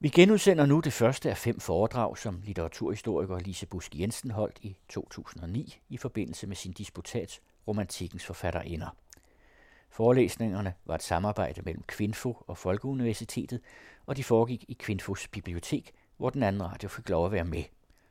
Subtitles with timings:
[0.00, 4.76] Vi genudsender nu det første af fem foredrag, som litteraturhistoriker Lise Busk Jensen holdt i
[4.88, 8.96] 2009 i forbindelse med sin disputat Romantikkens forfatterinder.
[9.90, 13.60] Forelæsningerne var et samarbejde mellem Kvinfo og Folkeuniversitetet,
[14.06, 17.62] og de foregik i Kvinfos bibliotek, hvor den anden radio fik lov at være med.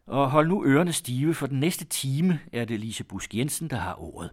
[0.05, 3.77] Og hold nu ørerne stive, for den næste time er det Lise Busk Jensen, der
[3.77, 4.31] har ordet.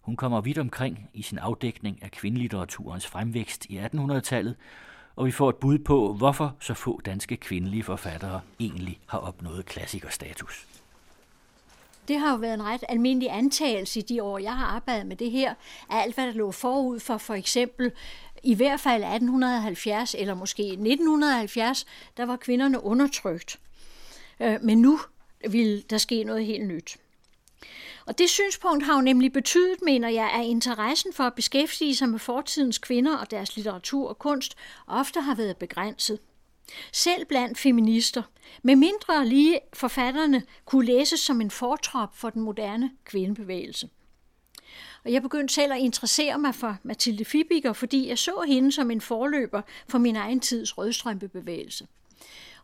[0.00, 4.56] Hun kommer vidt omkring i sin afdækning af kvindelitteraturens fremvækst i 1800-tallet,
[5.16, 9.66] og vi får et bud på, hvorfor så få danske kvindelige forfattere egentlig har opnået
[9.66, 10.66] klassikerstatus.
[12.08, 15.16] Det har jo været en ret almindelig antagelse i de år, jeg har arbejdet med
[15.16, 15.50] det her,
[15.90, 17.92] at alt hvad der lå forud for for eksempel
[18.42, 23.58] i hvert fald 1870 eller måske 1970, der var kvinderne undertrykt.
[24.40, 25.00] Øh, men nu
[25.50, 26.96] vil der ske noget helt nyt.
[28.10, 32.08] Og det synspunkt har jo nemlig betydet, mener jeg, at interessen for at beskæftige sig
[32.08, 36.18] med fortidens kvinder og deres litteratur og kunst ofte har været begrænset.
[36.92, 38.22] Selv blandt feminister,
[38.62, 43.88] med mindre lige forfatterne kunne læses som en fortrop for den moderne kvindebevægelse.
[45.04, 48.90] Og jeg begyndte selv at interessere mig for Mathilde Fibiger, fordi jeg så hende som
[48.90, 51.86] en forløber for min egen tids rødstrømpebevægelse.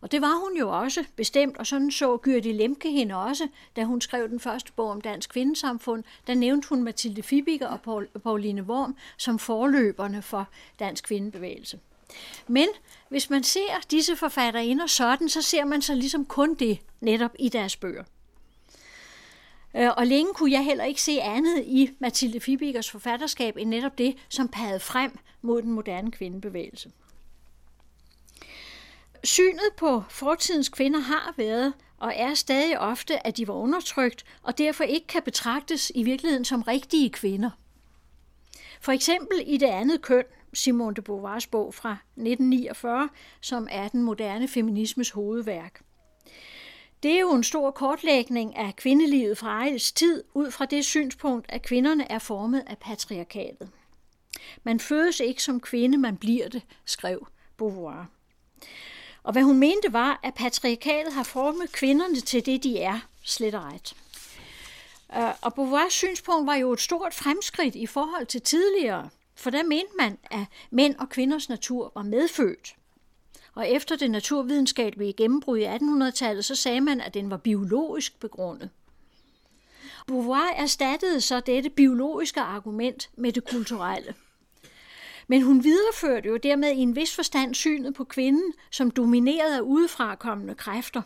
[0.01, 3.85] Og det var hun jo også bestemt, og sådan så Gyrdi Lemke hende også, da
[3.85, 6.05] hun skrev den første bog om dansk kvindesamfund.
[6.27, 11.79] Der nævnte hun Mathilde Fibiger og Pauline Worm som forløberne for dansk kvindebevægelse.
[12.47, 12.69] Men
[13.09, 17.49] hvis man ser disse forfatterinder sådan, så ser man så ligesom kun det netop i
[17.49, 18.05] deres bøger.
[19.77, 23.99] Øh, og længe kunne jeg heller ikke se andet i Mathilde Fibigers forfatterskab end netop
[23.99, 26.91] det, som pegede frem mod den moderne kvindebevægelse.
[29.25, 34.59] Synet på fortidens kvinder har været og er stadig ofte, at de var undertrykt og
[34.59, 37.51] derfor ikke kan betragtes i virkeligheden som rigtige kvinder.
[38.81, 43.09] For eksempel i det andet køn, Simone de Beauvoirs bog fra 1949,
[43.41, 45.81] som er den moderne feminismes hovedværk.
[47.03, 51.47] Det er jo en stor kortlægning af kvindelivet fra Ejls tid, ud fra det synspunkt,
[51.49, 53.71] at kvinderne er formet af patriarkatet.
[54.65, 57.27] Man fødes ikke som kvinde, man bliver det, skrev
[57.57, 58.07] Beauvoir.
[59.27, 63.55] Og hvad hun mente var, at patriarkatet har formet kvinderne til det, de er, slet
[63.55, 63.97] og ret.
[65.17, 69.63] Øh, og Beauvoirs synspunkt var jo et stort fremskridt i forhold til tidligere, for der
[69.63, 72.75] mente man, at mænd og kvinders natur var medfødt.
[73.55, 78.71] Og efter det naturvidenskabelige gennembrud i 1800-tallet, så sagde man, at den var biologisk begrundet.
[80.07, 84.15] Beauvoir erstattede så dette biologiske argument med det kulturelle.
[85.29, 89.61] Men hun videreførte jo dermed i en vis forstand synet på kvinden som domineret af
[89.61, 91.03] udefrakommende kræfter.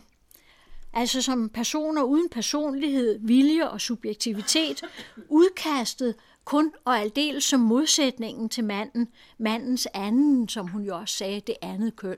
[0.93, 4.83] Altså som personer uden personlighed, vilje og subjektivitet,
[5.29, 6.15] udkastet
[6.45, 11.55] kun og aldeles som modsætningen til manden, mandens anden, som hun jo også sagde, det
[11.61, 12.17] andet køn.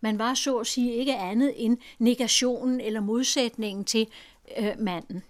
[0.00, 4.06] Man var så at sige ikke andet end negationen eller modsætningen til
[4.58, 5.22] øh, manden.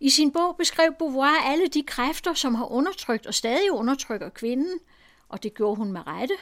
[0.00, 4.78] I sin bog beskrev Beauvoir alle de kræfter, som har undertrykt og stadig undertrykker kvinden,
[5.28, 6.34] og det gjorde hun med rette.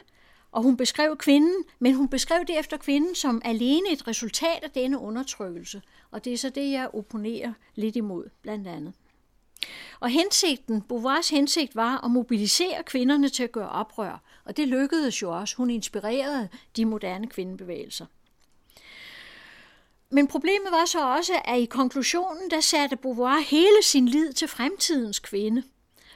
[0.52, 4.70] Og hun beskrev kvinden, men hun beskrev det efter kvinden som alene et resultat af
[4.70, 5.82] denne undertrykkelse.
[6.10, 8.92] Og det er så det, jeg opponerer lidt imod, blandt andet.
[10.00, 15.22] Og hensigten, Beauvoirs hensigt var at mobilisere kvinderne til at gøre oprør, og det lykkedes
[15.22, 15.56] jo også.
[15.56, 18.06] Hun inspirerede de moderne kvindebevægelser.
[20.14, 24.48] Men problemet var så også, at i konklusionen, der satte Beauvoir hele sin lid til
[24.48, 25.62] fremtidens kvinde,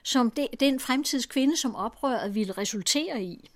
[0.02, 3.50] som det, den fremtidskvinde, som oprøret ville resultere i.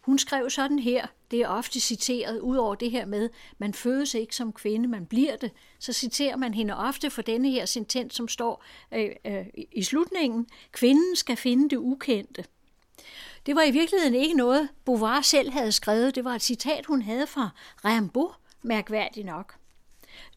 [0.00, 3.28] Hun skrev sådan her, det er ofte citeret, ud over det her med,
[3.58, 7.50] man fødes ikke som kvinde, man bliver det, så citerer man hende ofte for denne
[7.50, 12.44] her sentens, som står øh, øh, i slutningen, kvinden skal finde det ukendte.
[13.46, 17.02] Det var i virkeligheden ikke noget, Beauvoir selv havde skrevet, det var et citat, hun
[17.02, 17.50] havde fra
[17.84, 18.32] Rimbaud,
[18.62, 19.54] mærkværdigt nok.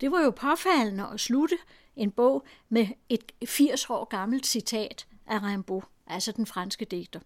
[0.02, 1.58] Det var jo påfaldende at slutte
[1.96, 7.20] en bog med et 80 år gammelt citat af Rimbaud, altså den franske digter.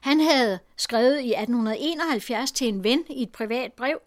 [0.00, 4.00] Han havde skrevet i 1871 til en ven i et privat brev,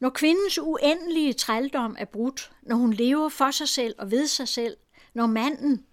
[0.00, 4.48] når kvindens uendelige trældom er brudt, når hun lever for sig selv og ved sig
[4.48, 4.76] selv,
[5.14, 5.84] når manden,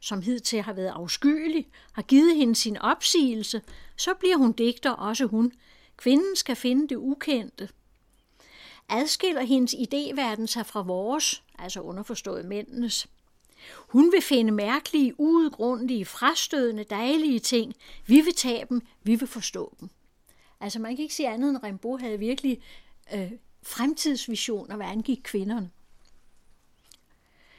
[0.00, 3.62] som hidtil har været afskyelig, har givet hende sin opsigelse,
[3.96, 5.52] så bliver hun digter også hun.
[5.96, 7.68] Kvinden skal finde det ukendte.
[8.88, 13.08] Adskiller hendes idéverden sig fra vores, altså underforstået mændenes,
[13.76, 17.74] hun vil finde mærkelige, uudgrundelige, frastødende, dejlige ting.
[18.06, 19.90] Vi vil tage dem, vi vil forstå dem.
[20.60, 22.62] Altså man kan ikke sige andet end, at Rimbaud havde virkelig
[23.14, 25.70] øh, fremtidsvisioner, hvad angik kvinderne.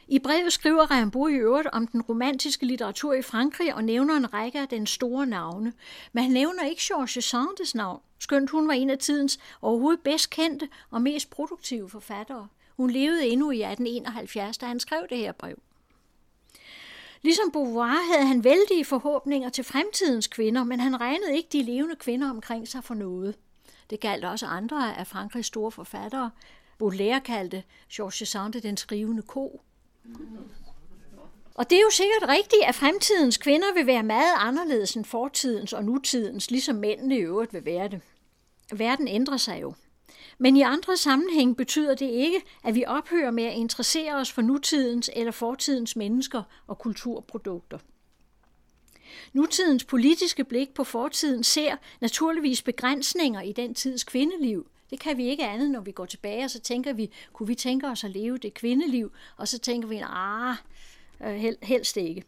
[0.10, 4.34] I brevet skriver Rimbaud i øvrigt om den romantiske litteratur i Frankrig og nævner en
[4.34, 5.74] række af den store navne.
[6.14, 10.30] Men han nævner ikke Georges Sandes navn, skønt hun var en af tidens overhovedet bedst
[10.30, 12.48] kendte og mest produktive forfattere.
[12.78, 15.60] Hun levede endnu i 1871, da han skrev det her brev.
[17.22, 21.96] Ligesom Beauvoir havde han vældige forhåbninger til fremtidens kvinder, men han regnede ikke de levende
[21.96, 23.36] kvinder omkring sig for noget.
[23.90, 26.32] Det galt også andre af Frankrigs store forfattere.
[26.78, 27.64] Baudelaire kaldte
[27.94, 29.62] Georges Sand den skrivende ko.
[31.56, 35.74] Og det er jo sikkert rigtigt, at fremtidens kvinder vil være meget anderledes end fortidens
[35.74, 38.02] og nutidens, ligesom mændene i øvrigt vil være det.
[38.74, 39.74] Verden ændrer sig jo.
[40.38, 44.42] Men i andre sammenhæng betyder det ikke, at vi ophører med at interessere os for
[44.42, 47.78] nutidens eller fortidens mennesker og kulturprodukter.
[49.34, 54.68] Nutidens politiske blik på fortiden ser naturligvis begrænsninger i den tids kvindeliv.
[54.90, 57.56] Det kan vi ikke andet, når vi går tilbage, og så tænker vi, kunne vi
[57.56, 59.12] tænke os at leve det kvindeliv?
[59.38, 60.56] Og så tænker vi, ah,
[61.64, 62.24] helst ikke.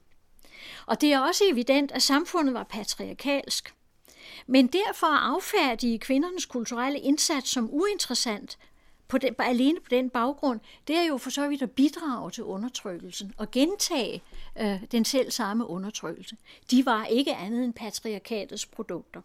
[0.85, 3.73] Og det er også evident, at samfundet var patriarkalsk.
[4.47, 8.57] Men derfor affærdige kvindernes kulturelle indsats som uinteressant,
[9.07, 12.44] på den, alene på den baggrund, det er jo for så vidt at bidrage til
[12.44, 14.23] undertrykkelsen og gentage
[14.59, 16.35] øh, den selv samme undertrykkelse.
[16.71, 19.21] De var ikke andet end patriarkatets produkter.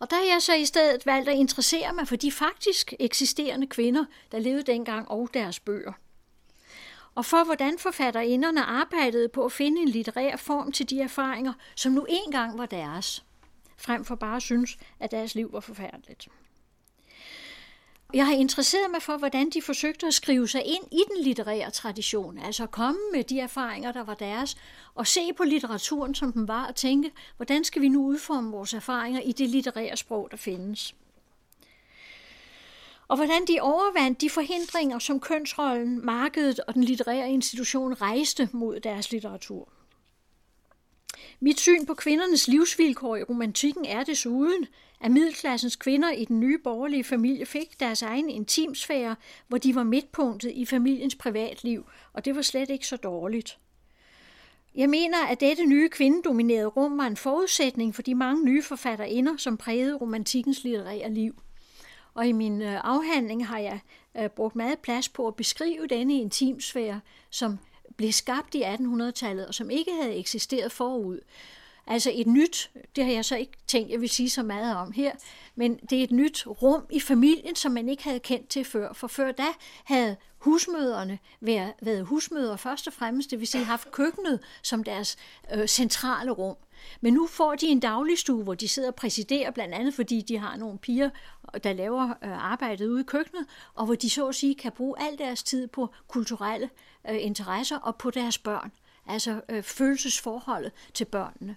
[0.00, 3.66] Og der har jeg så i stedet valgt at interessere mig for de faktisk eksisterende
[3.66, 5.92] kvinder, der levede dengang, og deres bøger.
[7.14, 11.92] Og for hvordan forfatterinderne arbejdede på at finde en litterær form til de erfaringer, som
[11.92, 13.24] nu engang var deres,
[13.76, 16.28] frem for bare at synes, at deres liv var forfærdeligt.
[18.14, 21.70] Jeg har interesseret mig for, hvordan de forsøgte at skrive sig ind i den litterære
[21.70, 24.56] tradition, altså komme med de erfaringer, der var deres,
[24.94, 28.74] og se på litteraturen, som den var, og tænke, hvordan skal vi nu udforme vores
[28.74, 30.94] erfaringer i det litterære sprog, der findes.
[33.08, 38.80] Og hvordan de overvandt de forhindringer, som kønsrollen, markedet og den litterære institution rejste mod
[38.80, 39.68] deres litteratur.
[41.40, 44.66] Mit syn på kvindernes livsvilkår i romantikken er desuden,
[45.00, 49.16] at middelklassens kvinder i den nye borgerlige familie fik deres egen intimsfære,
[49.48, 53.58] hvor de var midtpunktet i familiens privatliv, og det var slet ikke så dårligt.
[54.74, 59.36] Jeg mener, at dette nye kvindedominerede rum var en forudsætning for de mange nye forfatterinder,
[59.36, 61.42] som prægede romantikkens litterære liv.
[62.14, 63.80] Og i min øh, afhandling har jeg
[64.16, 67.00] øh, brugt meget plads på at beskrive denne intimsfære,
[67.30, 67.58] som
[67.96, 71.20] blev skabt i 1800-tallet, og som ikke havde eksisteret forud.
[71.90, 74.92] Altså et nyt, det har jeg så ikke tænkt, jeg vil sige så meget om
[74.92, 75.12] her,
[75.54, 78.92] men det er et nyt rum i familien, som man ikke havde kendt til før.
[78.92, 79.46] For før da
[79.84, 85.16] havde husmøderne været, været husmøder først og fremmest, det vil sige haft køkkenet som deres
[85.54, 86.56] øh, centrale rum.
[87.00, 90.38] Men nu får de en dagligstue, hvor de sidder og præsiderer, blandt andet fordi de
[90.38, 91.10] har nogle piger,
[91.64, 95.02] der laver øh, arbejdet ude i køkkenet, og hvor de så at sige kan bruge
[95.02, 96.70] al deres tid på kulturelle
[97.10, 98.72] øh, interesser og på deres børn,
[99.10, 101.56] altså øh, følelsesforholdet til børnene.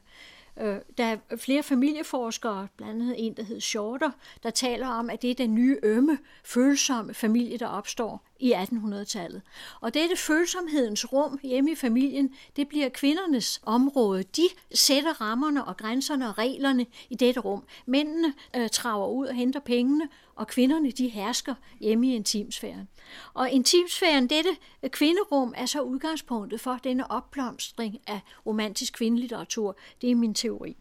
[0.61, 4.11] Øh, der er flere familieforskere, blandt andet en, der hedder Shorter,
[4.44, 9.41] der taler om, at det er den nye ømme, følsomme familie, der opstår i 1800-tallet.
[9.81, 14.23] Og dette følsomhedens rum hjemme i familien, det bliver kvindernes område.
[14.23, 14.43] De
[14.73, 17.63] sætter rammerne og grænserne og reglerne i dette rum.
[17.85, 22.87] Mændene øh, traver ud og henter pengene, og kvinderne de hersker hjemme i intimsfæren.
[23.33, 24.49] Og intimsfæren, dette
[24.87, 29.77] kvinderum, er så udgangspunktet for denne opblomstring af romantisk kvindelitteratur.
[30.01, 30.75] Det er min teori.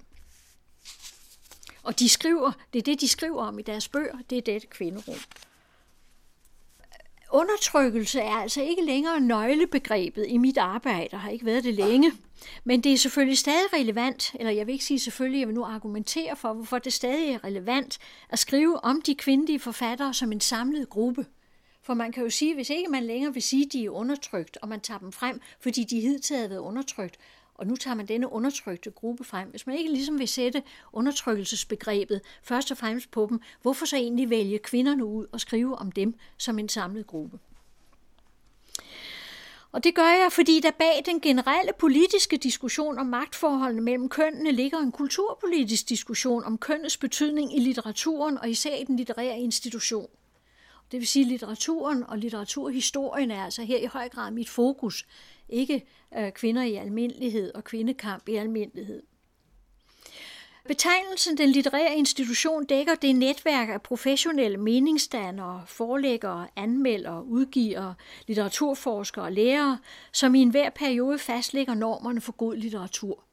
[1.82, 4.66] Og de skriver, det er det, de skriver om i deres bøger, det er dette
[4.66, 5.18] kvinderum.
[7.34, 12.12] Undertrykkelse er altså ikke længere nøglebegrebet i mit arbejde, har ikke været det længe.
[12.64, 15.64] Men det er selvfølgelig stadig relevant, eller jeg vil ikke sige selvfølgelig, jeg vil nu
[15.64, 17.98] argumentere for, hvorfor det stadig er relevant
[18.28, 21.26] at skrive om de kvindelige forfattere som en samlet gruppe.
[21.82, 24.58] For man kan jo sige, hvis ikke man længere vil sige, at de er undertrykt,
[24.62, 27.16] og man tager dem frem, fordi de hidtil har været undertrykt,
[27.62, 29.48] og nu tager man denne undertrykte gruppe frem.
[29.48, 34.30] Hvis man ikke ligesom vil sætte undertrykkelsesbegrebet først og fremmest på dem, hvorfor så egentlig
[34.30, 37.38] vælge kvinderne ud og skrive om dem som en samlet gruppe?
[39.72, 44.52] Og det gør jeg, fordi der bag den generelle politiske diskussion om magtforholdene mellem kønnene
[44.52, 50.08] ligger en kulturpolitisk diskussion om kønnets betydning i litteraturen og især i den litterære institution.
[50.92, 55.06] Det vil sige, at litteraturen og litteraturhistorien er altså her i høj grad mit fokus,
[55.48, 55.86] ikke
[56.18, 59.02] øh, kvinder i almindelighed og kvindekamp i almindelighed.
[60.68, 67.94] Betegnelsen den litterære institution dækker det netværk af professionelle meningsdannere, forlæggere, anmeldere, udgivere,
[68.26, 69.78] litteraturforskere og lærere,
[70.12, 73.24] som i enhver periode fastlægger normerne for god litteratur.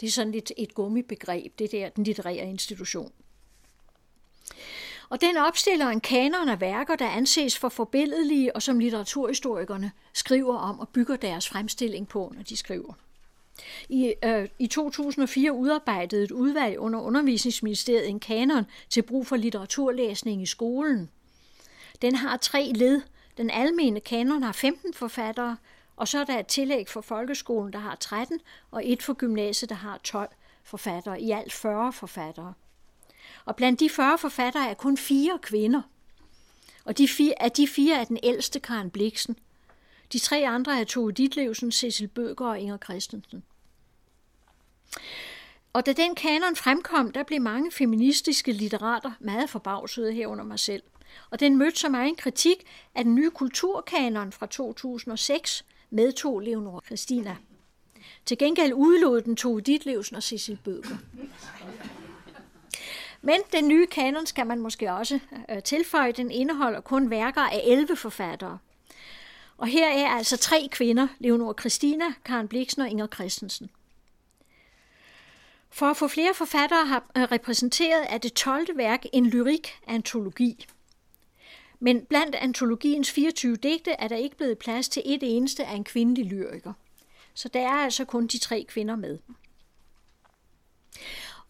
[0.00, 3.12] Det er sådan et, et gummibegreb, det der den litterære institution.
[5.10, 10.56] Og den opstiller en kanon af værker, der anses for forbilledelige, og som litteraturhistorikerne skriver
[10.56, 12.92] om og bygger deres fremstilling på, når de skriver.
[13.88, 20.42] I, øh, I 2004 udarbejdede et udvalg under Undervisningsministeriet en kanon til brug for litteraturlæsning
[20.42, 21.10] i skolen.
[22.02, 23.02] Den har tre led.
[23.36, 25.56] Den almene kanon har 15 forfattere,
[25.96, 28.40] og så er der et tillæg for folkeskolen, der har 13,
[28.70, 30.30] og et for gymnasiet, der har 12
[30.64, 31.20] forfattere.
[31.20, 32.54] I alt 40 forfattere.
[33.44, 35.82] Og blandt de 40 forfattere er kun fire kvinder.
[36.84, 39.38] Og de fire, af de fire er den ældste Karen Bliksen.
[40.12, 43.42] De tre andre er Tove Ditlevsen, Cecil Bøger og Inger Christensen.
[45.72, 50.82] Og da den kanon fremkom, der blev mange feministiske litterater meget forbavsede herunder mig selv.
[51.30, 56.80] Og den mødte så meget en kritik af den nye kulturkanon fra 2006, medtog Leonora
[56.86, 57.36] Christina.
[58.26, 60.98] Til gengæld udelod den Tove Ditlevsen og Cecil Bøger.
[63.22, 66.12] Men den nye kanon skal man måske også øh, tilføje.
[66.12, 68.58] Den indeholder kun værker af 11 forfattere.
[69.56, 73.70] Og her er altså tre kvinder, Leonor Christina, Karen Bliksen og Inger Christensen.
[75.70, 78.76] For at få flere forfattere har øh, repræsenteret er det 12.
[78.76, 80.66] værk en lyrik-antologi.
[81.80, 85.84] Men blandt antologiens 24 digte er der ikke blevet plads til et eneste af en
[85.84, 86.72] kvindelig lyriker.
[87.34, 89.18] Så der er altså kun de tre kvinder med.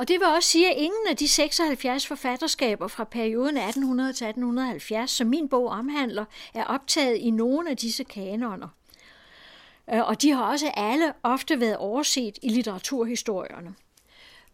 [0.00, 4.24] Og det vil også sige, at ingen af de 76 forfatterskaber fra perioden 1800 til
[4.24, 8.68] 1870, som min bog omhandler, er optaget i nogen af disse kanoner.
[9.92, 13.74] Øh, og de har også alle ofte været overset i litteraturhistorierne.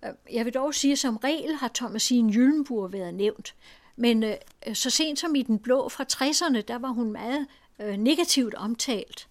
[0.04, 3.54] Øh, jeg vil dog sige, at som regel har Thomasine Jyllenburg været nævnt,
[3.96, 4.34] men øh,
[4.74, 7.46] så sent som i Den Blå fra 60'erne, der var hun meget
[7.80, 9.28] øh, negativt omtalt.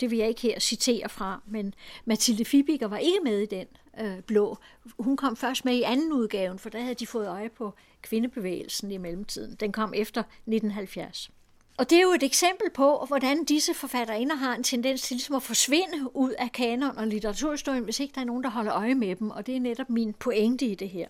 [0.00, 3.66] Det vil jeg ikke her citere fra, men Mathilde Fibiger var ikke med i den
[4.00, 4.58] øh, blå.
[4.98, 8.92] Hun kom først med i anden udgaven, for der havde de fået øje på kvindebevægelsen
[8.92, 9.56] i mellemtiden.
[9.60, 11.30] Den kom efter 1970.
[11.78, 15.34] Og det er jo et eksempel på, hvordan disse forfatterinder har en tendens til ligesom
[15.34, 18.94] at forsvinde ud af kanon og litteraturhistorien, hvis ikke der er nogen, der holder øje
[18.94, 21.08] med dem, og det er netop min pointe i det her.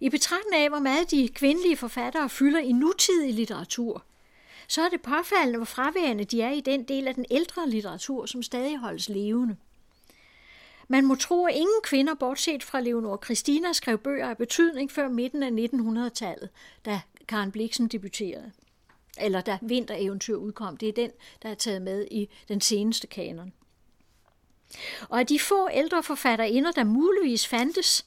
[0.00, 4.04] I betragtning af, hvor meget de kvindelige forfattere fylder i nutidig litteratur,
[4.68, 8.26] så er det påfaldende, hvor fraværende de er i den del af den ældre litteratur,
[8.26, 9.56] som stadig holdes levende.
[10.88, 15.08] Man må tro, at ingen kvinder, bortset fra Leonor Christina, skrev bøger af betydning før
[15.08, 16.48] midten af 1900-tallet,
[16.84, 18.52] da Karen Bliksen debuterede.
[19.20, 20.76] Eller da Vintereventyr udkom.
[20.76, 21.10] Det er den,
[21.42, 23.52] der er taget med i den seneste kanon.
[25.08, 28.06] Og af de få ældre forfatterinder, der muligvis fandtes,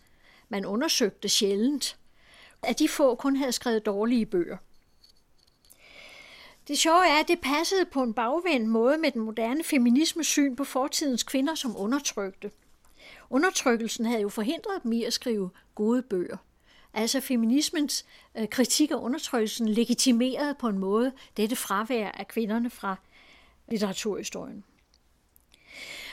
[0.49, 1.97] man undersøgte sjældent,
[2.63, 4.57] at de få kun havde skrevet dårlige bøger.
[6.67, 10.55] Det sjove er, at det passede på en bagvendt måde med den moderne feminismes syn
[10.55, 12.51] på fortidens kvinder som undertrykte.
[13.29, 16.37] Undertrykkelsen havde jo forhindret dem i at skrive gode bøger.
[16.93, 18.05] Altså feminismens
[18.37, 22.95] øh, kritik af undertrykkelsen legitimerede på en måde dette fravær af kvinderne fra
[23.67, 24.63] litteraturhistorien.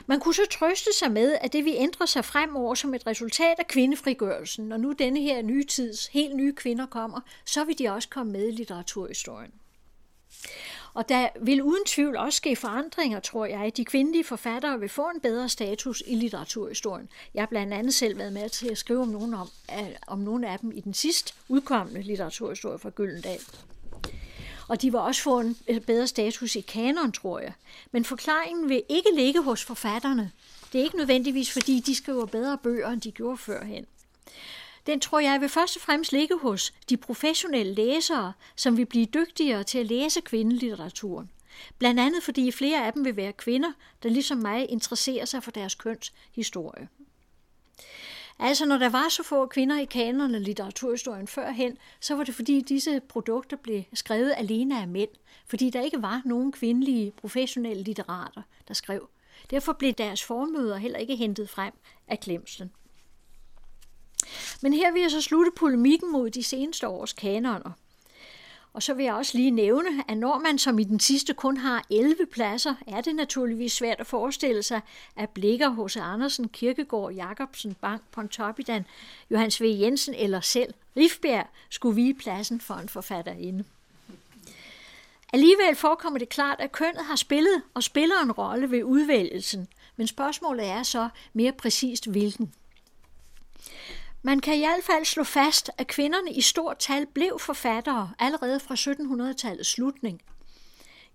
[0.07, 3.55] Man kunne så trøste sig med, at det vi ændrer sig fremover som et resultat
[3.59, 7.89] af kvindefrigørelsen, når nu denne her nye tids helt nye kvinder kommer, så vil de
[7.89, 9.53] også komme med i litteraturhistorien.
[10.97, 13.77] Og der vil uden tvivl også ske forandringer, tror jeg.
[13.77, 17.09] De kvindelige forfattere vil få en bedre status i litteraturhistorien.
[17.35, 19.49] Jeg har blandt andet selv været med til at skrive om nogle, om,
[20.07, 23.41] om nogle af dem i den sidste udkommende litteraturhistorie fra Gyldendal.
[24.69, 27.53] Og de vil også få en bedre status i kanon, tror jeg.
[27.93, 30.31] Men forklaringen vil ikke ligge hos forfatterne.
[30.73, 33.87] Det er ikke nødvendigvis, fordi de skriver bedre bøger, end de gjorde førhen
[34.87, 39.07] den tror jeg vil først og fremmest ligge hos de professionelle læsere, som vil blive
[39.07, 41.31] dygtigere til at læse kvindelitteraturen.
[41.79, 45.51] Blandt andet fordi flere af dem vil være kvinder, der ligesom mig interesserer sig for
[45.51, 46.89] deres køns historie.
[48.39, 52.35] Altså, når der var så få kvinder i kanonen og litteraturhistorien førhen, så var det
[52.35, 55.11] fordi disse produkter blev skrevet alene af mænd,
[55.47, 59.09] fordi der ikke var nogen kvindelige professionelle litterater, der skrev.
[59.51, 61.73] Derfor blev deres formøder heller ikke hentet frem
[62.09, 62.73] af glemslen.
[64.63, 67.73] Men her vil jeg så slutte polemikken mod de seneste års kanoner.
[68.77, 71.57] Og så vil jeg også lige nævne, at når man som i den sidste kun
[71.57, 74.81] har 11 pladser, er det naturligvis svært at forestille sig,
[75.17, 78.87] at Blikker, hos Andersen, Kirkegaard, Jacobsen, Bank, Pontoppidan,
[79.31, 79.65] Johannes V.
[79.65, 83.65] Jensen eller selv Rifbjerg skulle vige pladsen for en forfatterinde.
[85.33, 90.07] Alligevel forekommer det klart, at kønnet har spillet og spiller en rolle ved udvælgelsen, men
[90.07, 92.53] spørgsmålet er så mere præcist hvilken.
[94.27, 98.61] Man kan i hvert fald slå fast, at kvinderne i stort tal blev forfattere allerede
[98.61, 100.23] fra 1700-tallets slutning.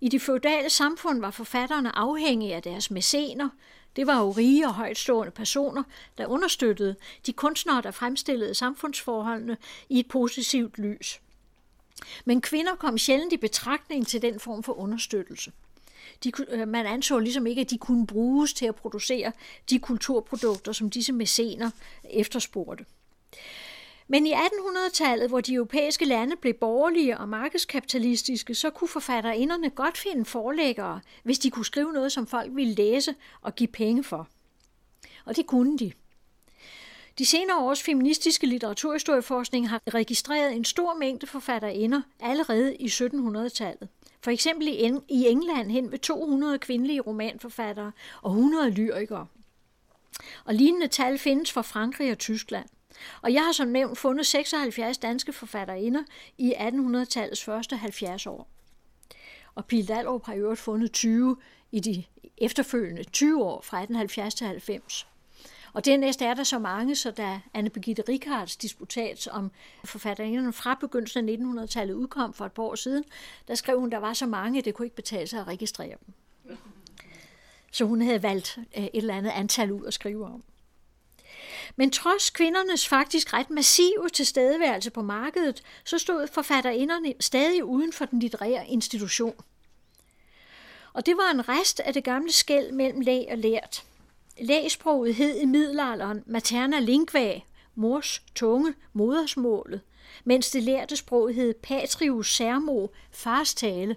[0.00, 3.48] I de feudale samfund var forfatterne afhængige af deres mæscener.
[3.96, 5.82] Det var jo rige og højtstående personer,
[6.18, 9.56] der understøttede de kunstnere, der fremstillede samfundsforholdene
[9.88, 11.20] i et positivt lys.
[12.24, 15.52] Men kvinder kom sjældent i betragtning til den form for understøttelse.
[16.24, 19.32] De, øh, man anså ligesom ikke, at de kunne bruges til at producere
[19.70, 21.70] de kulturprodukter, som disse mæscener
[22.04, 22.84] efterspurgte.
[24.08, 29.98] Men i 1800-tallet, hvor de europæiske lande blev borgerlige og markedskapitalistiske, så kunne forfatterinderne godt
[29.98, 34.28] finde forlæggere, hvis de kunne skrive noget, som folk ville læse og give penge for.
[35.24, 35.92] Og det kunne de.
[37.18, 43.88] De senere års feministiske litteraturhistorieforskning har registreret en stor mængde forfatterinder allerede i 1700-tallet.
[44.20, 44.68] For eksempel
[45.08, 49.26] i England hen ved 200 kvindelige romanforfattere og 100 lyrikere.
[50.44, 52.66] Og lignende tal findes fra Frankrig og Tyskland.
[53.22, 56.02] Og jeg har som nævnt fundet 76 danske forfatterinder
[56.38, 58.48] i 1800-tallets første 70 år.
[59.54, 61.36] Og Pil Dallrup har i øvrigt fundet 20
[61.72, 62.04] i de
[62.38, 65.06] efterfølgende 20 år fra 1870 til 90.
[65.72, 69.50] Og dernæst er der så mange, så da Anne Birgitte Rikards disputat om
[69.84, 73.04] forfatterinderne fra begyndelsen af 1900-tallet udkom for et par år siden,
[73.48, 75.46] der skrev hun, at der var så mange, at det kunne ikke betale sig at
[75.46, 76.14] registrere dem.
[77.72, 80.42] Så hun havde valgt øh, et eller andet antal ud at skrive om.
[81.76, 88.04] Men trods kvindernes faktisk ret massive tilstedeværelse på markedet, så stod forfatterinderne stadig uden for
[88.04, 89.34] den litterære institution.
[90.92, 93.84] Og det var en rest af det gamle skæld mellem læg og lært.
[94.40, 97.40] Lægsproget hed i middelalderen materna lingua,
[97.74, 99.80] mors tunge, modersmålet,
[100.24, 103.96] mens det lærte sprog hed patrius sermo, fars tale.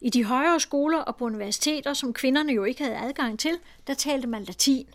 [0.00, 3.94] I de højere skoler og på universiteter, som kvinderne jo ikke havde adgang til, der
[3.94, 4.88] talte man latin.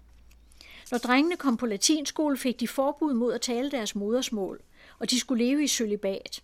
[0.91, 4.61] Når drengene kom på latinskole, fik de forbud mod at tale deres modersmål,
[4.99, 6.43] og de skulle leve i sølibat.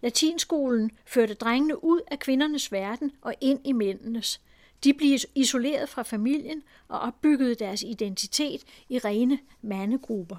[0.00, 4.40] Latinskolen førte drengene ud af kvindernes verden og ind i mændenes–
[4.84, 10.36] de blev isoleret fra familien og opbyggede deres identitet i rene mandegrupper.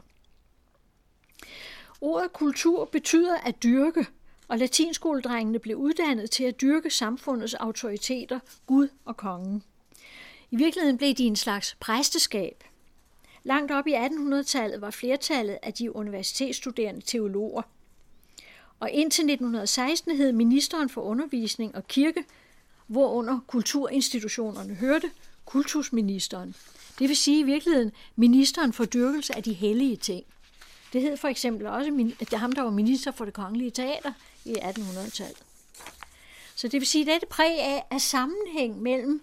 [2.02, 4.06] Ordet kultur betyder at dyrke,
[4.48, 9.64] og latinskoledrengene blev uddannet til at dyrke samfundets autoriteter, Gud og kongen.
[10.52, 12.64] I virkeligheden blev de en slags præsteskab.
[13.44, 17.62] Langt op i 1800-tallet var flertallet af de universitetsstuderende teologer.
[18.80, 22.24] Og indtil 1916 hed ministeren for undervisning og kirke
[22.88, 25.12] hvorunder kulturinstitutionerne hørte
[25.46, 26.56] kultusministeren.
[27.00, 30.26] Det vil sige i virkeligheden ministeren for dyrkelse af de hellige ting.
[30.94, 34.14] Det hed for eksempel også det ham, der var minister for det kongelige teater
[34.46, 35.44] i 1800-tallet.
[36.56, 39.22] Så det vil sige, at dette præg af, at sammenhæng mellem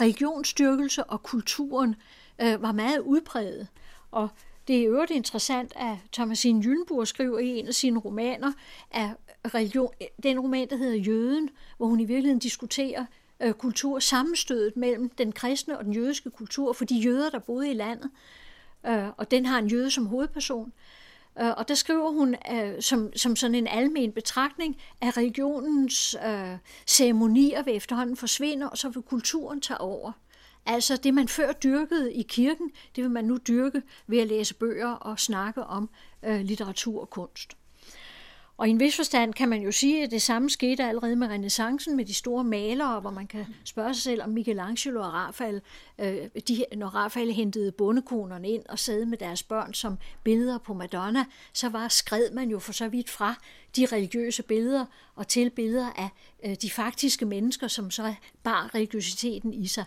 [0.00, 1.96] religionsstyrkelse og kulturen
[2.38, 3.68] øh, var meget udpræget.
[4.10, 4.28] Og
[4.68, 8.52] det er i øvrigt interessant, at Thomasine Gyllenburg skriver i en af sine romaner,
[8.90, 9.10] at
[9.54, 9.90] religion,
[10.22, 13.04] den roman, der hedder Jøden, hvor hun i virkeligheden diskuterer
[13.40, 17.70] øh, kultur, sammenstødet mellem den kristne og den jødiske kultur, for de jøder, der boede
[17.70, 18.10] i landet,
[18.86, 20.72] øh, og den har en jøde som hovedperson.
[21.40, 26.56] Øh, og der skriver hun øh, som, som sådan en almen betragtning, at religionens øh,
[26.86, 30.12] ceremonier vil efterhånden forsvinde, og så vil kulturen tage over.
[30.66, 34.54] Altså det, man før dyrkede i kirken, det vil man nu dyrke ved at læse
[34.54, 35.90] bøger og snakke om
[36.22, 37.56] øh, litteratur og kunst.
[38.58, 41.28] Og i en vis forstand kan man jo sige, at det samme skete allerede med
[41.28, 45.60] renaissancen, med de store malere, hvor man kan spørge sig selv, om Michelangelo og Raphael,
[45.98, 46.16] øh,
[46.48, 51.24] de, når Raphael hentede bondekonerne ind og sad med deres børn som billeder på Madonna,
[51.52, 53.34] så var skred man jo for så vidt fra
[53.76, 56.08] de religiøse billeder og til billeder af
[56.44, 59.84] øh, de faktiske mennesker, som så bar religiøsiteten i sig.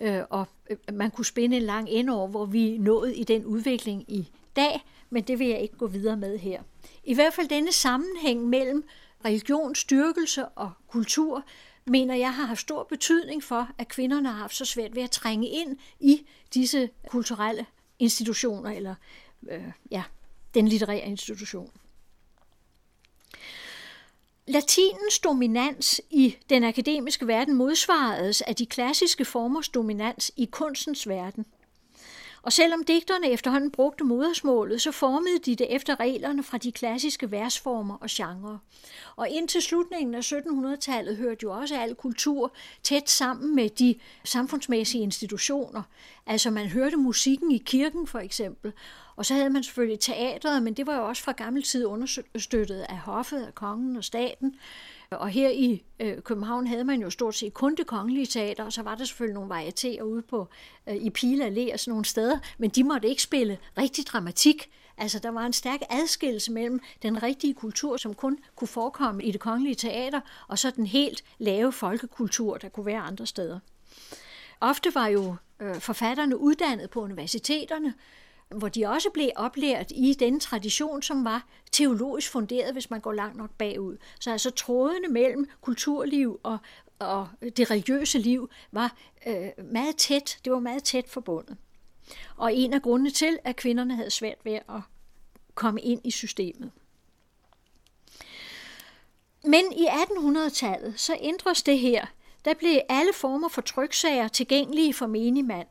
[0.00, 3.44] Øh, og øh, man kunne spænde en lang ende over, hvor vi nåede i den
[3.44, 6.62] udvikling i dag, men det vil jeg ikke gå videre med her.
[7.04, 8.84] I hvert fald denne sammenhæng mellem
[9.24, 11.44] religion, styrkelse og kultur,
[11.86, 15.10] mener jeg har haft stor betydning for, at kvinderne har haft så svært ved at
[15.10, 17.66] trænge ind i disse kulturelle
[17.98, 18.94] institutioner, eller
[19.50, 20.02] øh, ja,
[20.54, 21.70] den litterære institution.
[24.50, 31.46] Latinens dominans i den akademiske verden modsvaredes af de klassiske formers dominans i kunstens verden–
[32.42, 37.30] og selvom digterne efterhånden brugte modersmålet, så formede de det efter reglerne fra de klassiske
[37.30, 38.58] versformer og genrer.
[39.16, 45.02] Og indtil slutningen af 1700-tallet hørte jo også al kultur tæt sammen med de samfundsmæssige
[45.02, 45.82] institutioner.
[46.26, 48.72] Altså man hørte musikken i kirken for eksempel,
[49.16, 52.86] og så havde man selvfølgelig teateret, men det var jo også fra gammel tid understøttet
[52.88, 54.54] af hoffet, af kongen og staten.
[55.10, 58.72] Og her i øh, København havde man jo stort set kun det kongelige teater, og
[58.72, 60.48] så var der selvfølgelig nogle varietéer ude på
[60.88, 64.70] øh, i Pile Allé og sådan nogle steder, men de måtte ikke spille rigtig dramatik.
[64.98, 69.32] Altså der var en stærk adskillelse mellem den rigtige kultur, som kun kunne forekomme i
[69.32, 73.58] det kongelige teater, og så den helt lave folkekultur, der kunne være andre steder.
[74.60, 77.94] Ofte var jo øh, forfatterne uddannet på universiteterne,
[78.54, 83.12] hvor de også blev oplært i den tradition, som var teologisk funderet, hvis man går
[83.12, 83.96] langt nok bagud.
[84.20, 86.58] Så altså trådene mellem kulturliv og,
[86.98, 91.56] og det religiøse liv var øh, meget tæt, det var meget tæt forbundet.
[92.36, 94.80] Og en af grundene til, at kvinderne havde svært ved at
[95.54, 96.70] komme ind i systemet.
[99.44, 102.06] Men i 1800-tallet, så ændres det her.
[102.44, 105.68] Der blev alle former for tryksager tilgængelige for menig mand.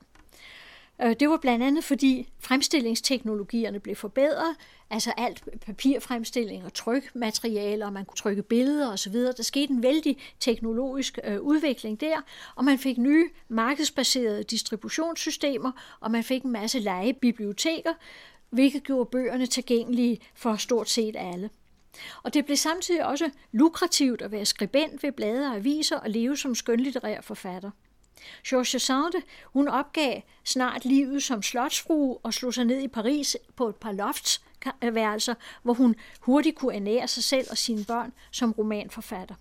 [1.02, 4.56] Øh, det var blandt andet fordi fremstillingsteknologierne blev forbedret,
[4.90, 9.14] altså alt papirfremstilling og trykmaterialer, og man kunne trykke billeder osv.
[9.14, 12.22] Der skete en vældig teknologisk øh, udvikling der,
[12.56, 17.94] og man fik nye markedsbaserede distributionssystemer, og man fik en masse legebiblioteker,
[18.50, 21.50] hvilket gjorde bøgerne tilgængelige for stort set alle.
[22.24, 26.38] Og det blev samtidig også lukrativt at være skribent ved blade og aviser og leve
[26.38, 27.72] som skønlitterær forfatter.
[28.48, 33.70] George Sande, hun opgav snart livet som slotsfrue og slog sig ned i Paris på
[33.70, 39.36] et par loftsværelser, hvor hun hurtigt kunne ernære sig selv og sine børn som romanforfatter.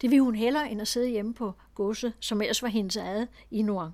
[0.00, 3.28] Det ville hun hellere end at sidde hjemme på godset, som ellers var hendes eget
[3.50, 3.90] i Noir.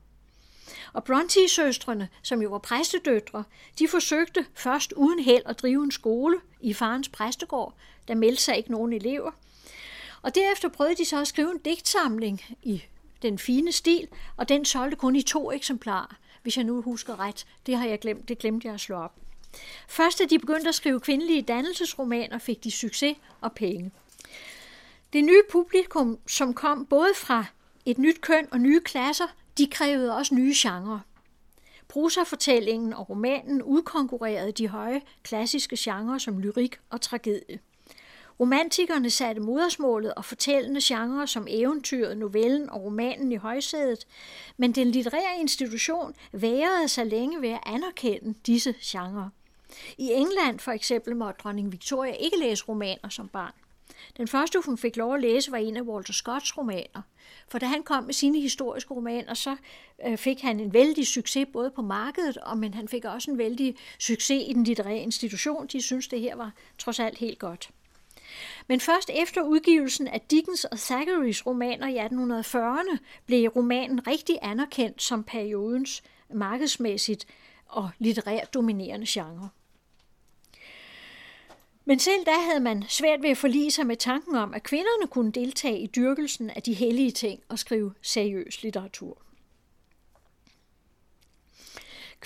[0.93, 3.45] Og Bronte-søstrene, som jo var præstedøtre,
[3.79, 7.75] de forsøgte først uden held at drive en skole i farens præstegård.
[8.09, 9.31] Der meldte sig ikke nogen elever.
[10.23, 12.83] Og derefter prøvede de så at skrive en digtsamling i
[13.23, 17.47] den fine stil, og den solgte kun i to eksemplarer, hvis jeg nu husker ret.
[17.67, 19.15] Det har jeg glemt, det glemte jeg at slå op.
[19.89, 23.91] Først da de begyndte at skrive kvindelige dannelsesromaner, fik de succes og penge.
[25.13, 27.45] Det nye publikum, som kom både fra
[27.85, 29.27] et nyt køn og nye klasser,
[29.59, 31.01] de krævede også nye genrer.
[31.89, 37.59] Prosafortællingen og romanen udkonkurrerede de høje klassiske genrer som lyrik og tragedie.
[38.41, 44.07] Romantikerne satte modersmålet og fortællende genrer som eventyret, novellen og romanen i højsædet,
[44.57, 49.29] men den litterære institution værede sig længe ved at anerkende disse genrer.
[49.99, 53.53] I England for eksempel måtte dronning Victoria ikke læse romaner som barn.
[54.17, 57.03] Den første, hun fik lov at læse, var en af Walter Scotts romaner.
[57.49, 59.57] For da han kom med sine historiske romaner, så
[60.07, 63.39] øh, fik han en vældig succes både på markedet, og men han fik også en
[63.39, 65.67] vældig succes i den litterære institution.
[65.67, 67.71] De synes det her var trods alt helt godt.
[68.67, 75.03] Men først efter udgivelsen af Dickens og Thackeray's romaner i 1840'erne blev romanen rigtig anerkendt
[75.03, 76.03] som periodens
[76.35, 77.27] markedsmæssigt
[77.67, 79.49] og litterært dominerende genre.
[81.85, 85.07] Men selv da havde man svært ved at forlige sig med tanken om, at kvinderne
[85.07, 89.26] kunne deltage i dyrkelsen af de hellige ting og skrive seriøs litteratur.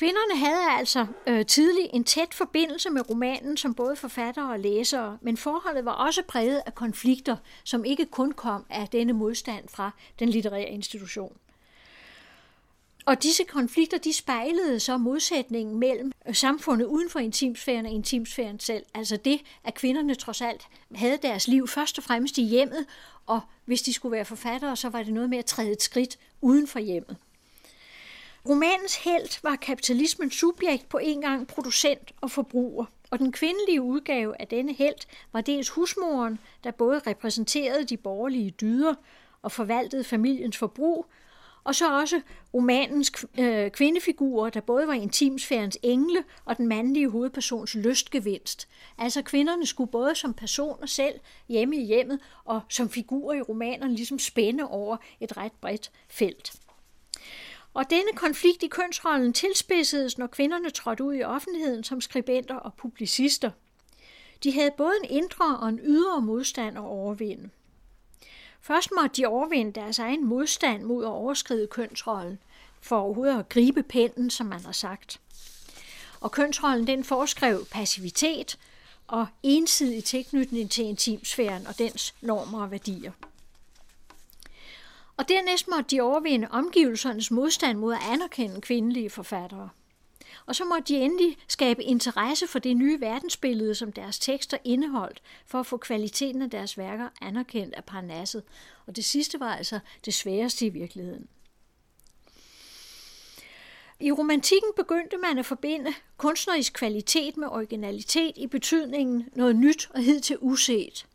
[0.00, 5.18] Kvinderne havde altså øh, tidlig en tæt forbindelse med romanen som både forfattere og læsere,
[5.20, 9.90] men forholdet var også præget af konflikter, som ikke kun kom af denne modstand fra
[10.18, 11.36] den litterære institution.
[13.06, 18.60] Og disse konflikter, de spejlede så modsætningen mellem øh, samfundet uden for intimsfæren og intimsfæren
[18.60, 18.84] selv.
[18.94, 22.86] Altså det, at kvinderne trods alt havde deres liv først og fremmest i hjemmet,
[23.26, 26.18] og hvis de skulle være forfattere, så var det noget med at træde et skridt
[26.40, 27.16] uden for hjemmet.
[28.48, 34.40] Romanens held var kapitalismens subjekt på en gang producent og forbruger, og den kvindelige udgave
[34.40, 38.94] af denne held var dels husmoren, der både repræsenterede de borgerlige dyder
[39.42, 41.06] og forvaltede familiens forbrug,
[41.64, 42.20] og så også
[42.54, 48.68] romanens øh, kvindefigurer, der både var intimsfærens engle og den mandlige hovedpersons lystgevinst.
[48.98, 53.94] Altså kvinderne skulle både som personer selv hjemme i hjemmet og som figurer i romanerne
[53.94, 56.60] ligesom spænde over et ret bredt felt.
[57.74, 62.74] Og denne konflikt i kønsrollen tilspidsedes, når kvinderne trådte ud i offentligheden som skribenter og
[62.74, 63.50] publicister.
[64.42, 67.50] De havde både en indre og en ydre modstand at overvinde.
[68.60, 72.38] Først måtte de overvinde deres egen modstand mod at overskride kønsrollen,
[72.80, 75.20] for overhovedet at gribe pinden, som man har sagt.
[76.20, 78.58] Og kønsrollen den foreskrev passivitet
[79.06, 83.12] og ensidig tilknytning til intimsfæren og dens normer og værdier.
[85.20, 89.68] Og dernæst måtte de overvinde omgivelsernes modstand mod at anerkende kvindelige forfattere.
[90.46, 95.22] Og så måtte de endelig skabe interesse for det nye verdensbillede, som deres tekster indeholdt,
[95.46, 98.42] for at få kvaliteten af deres værker anerkendt af Parnasset.
[98.86, 101.28] Og det sidste var altså det sværeste i virkeligheden.
[104.00, 110.02] I romantikken begyndte man at forbinde kunstnerisk kvalitet med originalitet i betydningen noget nyt og
[110.02, 111.06] hidtil uset.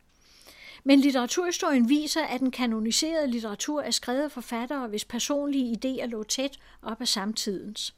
[0.87, 6.23] Men litteraturhistorien viser, at den kanoniserede litteratur er skrevet af forfattere, hvis personlige idéer lå
[6.23, 7.95] tæt op ad samtidens.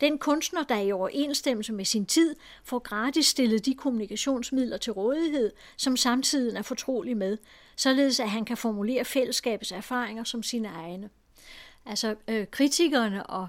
[0.00, 5.52] Den kunstner, der i overensstemmelse med sin tid får gratis stillet de kommunikationsmidler til rådighed,
[5.76, 7.38] som samtiden er fortrolig med,
[7.76, 11.10] således at han kan formulere fællesskabets erfaringer som sine egne.
[11.86, 13.48] Altså øh, kritikerne og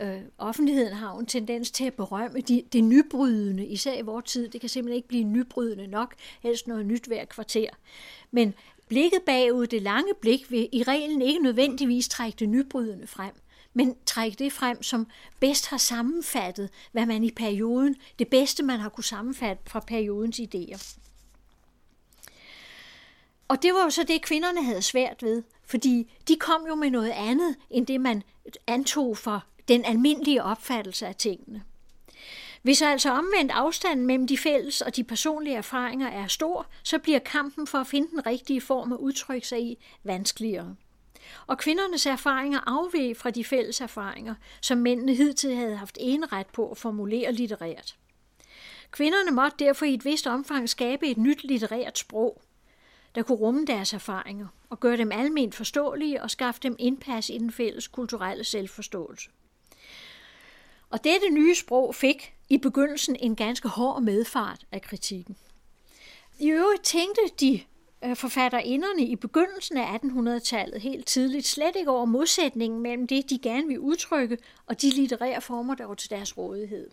[0.00, 4.24] øh, offentligheden har jo en tendens til at berømme de, det nybrydende, især i vores
[4.24, 4.48] tid.
[4.48, 7.68] Det kan simpelthen ikke blive nybrydende nok, helst noget nyt hver kvarter.
[8.30, 8.54] Men
[8.88, 13.34] blikket bagud, det lange blik, vil i reglen ikke nødvendigvis trække det nybrydende frem
[13.78, 15.06] men trække det frem, som
[15.40, 20.40] bedst har sammenfattet, hvad man i perioden, det bedste man har kunne sammenfatte fra periodens
[20.40, 20.96] idéer.
[23.48, 26.90] Og det var jo så det, kvinderne havde svært ved, fordi de kom jo med
[26.90, 28.22] noget andet, end det man
[28.66, 31.62] antog for den almindelige opfattelse af tingene.
[32.68, 37.18] Hvis altså omvendt afstanden mellem de fælles og de personlige erfaringer er stor, så bliver
[37.18, 40.76] kampen for at finde den rigtige form at udtrykke sig i vanskeligere.
[41.46, 46.70] Og kvindernes erfaringer afveg fra de fælles erfaringer, som mændene hidtil havde haft eneret på
[46.70, 47.96] at formulere litterært.
[48.90, 52.42] Kvinderne måtte derfor i et vist omfang skabe et nyt litterært sprog,
[53.14, 57.38] der kunne rumme deres erfaringer og gøre dem almindeligt forståelige og skaffe dem indpas i
[57.38, 59.30] den fælles kulturelle selvforståelse.
[60.90, 65.36] Og dette nye sprog fik i begyndelsen en ganske hård medfart af kritikken.
[66.38, 67.60] I øvrigt tænkte de
[68.04, 73.38] øh, forfatterinderne i begyndelsen af 1800-tallet helt tidligt slet ikke over modsætningen mellem det, de
[73.38, 76.90] gerne ville udtrykke, og de litterære former, der var til deres rådighed.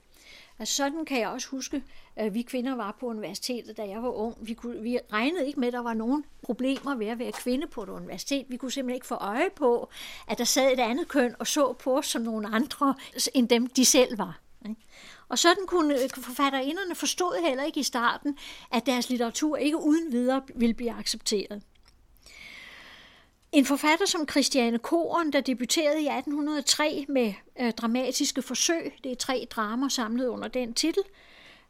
[0.60, 1.84] Altså sådan kan jeg også huske,
[2.16, 4.36] at vi kvinder var på universitetet, da jeg var ung.
[4.42, 7.68] Vi, kunne, vi regnede ikke med, at der var nogen problemer ved at være kvinde
[7.68, 8.46] på et universitet.
[8.50, 9.90] Vi kunne simpelthen ikke få øje på,
[10.28, 12.96] at der sad et andet køn og så på os som nogle andre,
[13.34, 14.40] end dem de selv var.
[15.30, 18.38] Og sådan kunne øh, forfatterinderne forstod heller ikke i starten,
[18.72, 21.62] at deres litteratur ikke uden videre ville blive accepteret.
[23.56, 29.16] En forfatter som Christiane Koren, der debuterede i 1803 med øh, dramatiske forsøg, det er
[29.16, 31.04] tre dramer samlet under den titel,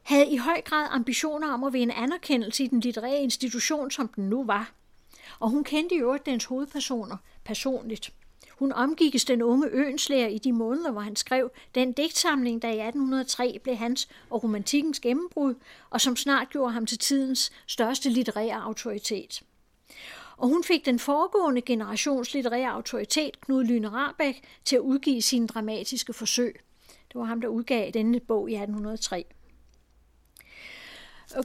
[0.03, 4.29] havde i høj grad ambitioner om at vinde anerkendelse i den litterære institution, som den
[4.29, 4.71] nu var.
[5.39, 8.13] Og hun kendte i øvrigt dens hovedpersoner personligt.
[8.59, 12.79] Hun omgikkes den unge øenslæger i de måneder, hvor han skrev den digtsamling, der i
[12.79, 15.55] 1803 blev hans og romantikkens gennembrud,
[15.89, 19.43] og som snart gjorde ham til tidens største litterære autoritet.
[20.37, 25.47] Og hun fik den foregående generations litterære autoritet, Knud Lyne Rabeck, til at udgive sine
[25.47, 26.59] dramatiske forsøg.
[26.87, 29.25] Det var ham, der udgav denne bog i 1803.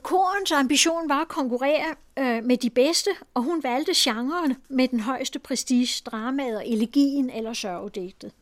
[0.02, 5.00] Korens ambition var at konkurrere øh, med de bedste, og hun valgte genren med den
[5.00, 8.32] højeste prestige, dramaet og elegien eller sørgedigtet.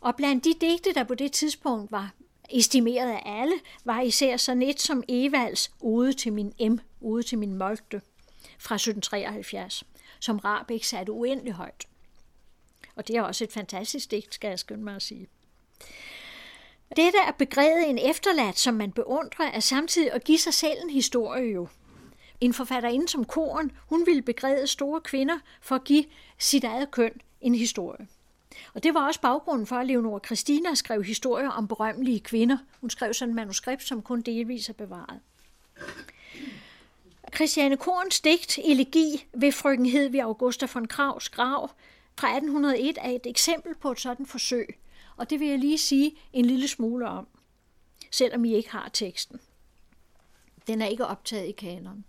[0.00, 2.12] Og blandt de digte, der på det tidspunkt var
[2.50, 7.38] estimeret af alle, var især sådan et som Evalds Ode til min M, Ode til
[7.38, 8.00] min Molte
[8.62, 9.84] fra 1773,
[10.20, 11.86] som Rabeck satte uendelig højt.
[12.96, 15.26] Og det er også et fantastisk digt, skal jeg skynde mig at sige.
[16.96, 20.90] Dette er begrebet en efterladt, som man beundrer, er samtidig at give sig selv en
[20.90, 21.68] historie jo.
[22.40, 26.04] En forfatterinde som Koren, hun ville begræde store kvinder for at give
[26.38, 28.08] sit eget køn en historie.
[28.74, 32.58] Og det var også baggrunden for, at Leonora Christina skrev historier om berømmelige kvinder.
[32.80, 35.20] Hun skrev sådan et manuskript, som kun delvis er bevaret.
[37.34, 41.70] Christiane Korns digt Elegi ved frøken Hedvig Augusta von Kravs grav
[42.18, 44.78] fra 1801 er et eksempel på et sådan forsøg.
[45.16, 47.26] Og det vil jeg lige sige en lille smule om,
[48.10, 49.40] selvom I ikke har teksten.
[50.66, 52.04] Den er ikke optaget i kanon.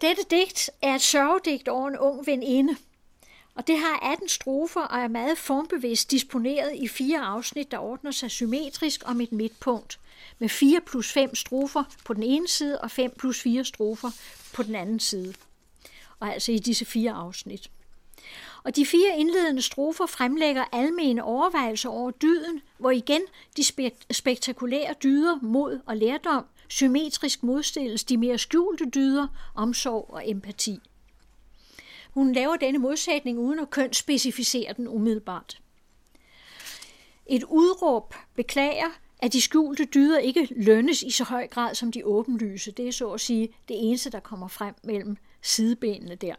[0.00, 2.76] Dette digt er et sørgedigt over en ung veninde,
[3.54, 8.10] og det har 18 strofer og er meget formbevidst disponeret i fire afsnit, der ordner
[8.10, 10.00] sig symmetrisk om et midtpunkt,
[10.38, 14.10] med 4 plus 5 strofer på den ene side og 5 plus 4 strofer
[14.54, 15.34] på den anden side.
[16.20, 17.70] Og altså i disse fire afsnit.
[18.64, 23.22] Og de fire indledende strofer fremlægger almene overvejelser over dyden, hvor igen
[23.56, 23.64] de
[24.10, 30.78] spektakulære dyder, mod og lærdom, symmetrisk modstilles de mere skjulte dyder, omsorg og empati.
[32.10, 35.60] Hun laver denne modsætning uden at kønsspecificere den umiddelbart.
[37.26, 42.06] Et udråb beklager, at de skjulte dyder ikke lønnes i så høj grad som de
[42.06, 42.70] åbenlyse.
[42.70, 46.34] Det er så at sige det eneste, der kommer frem mellem sidebenene der.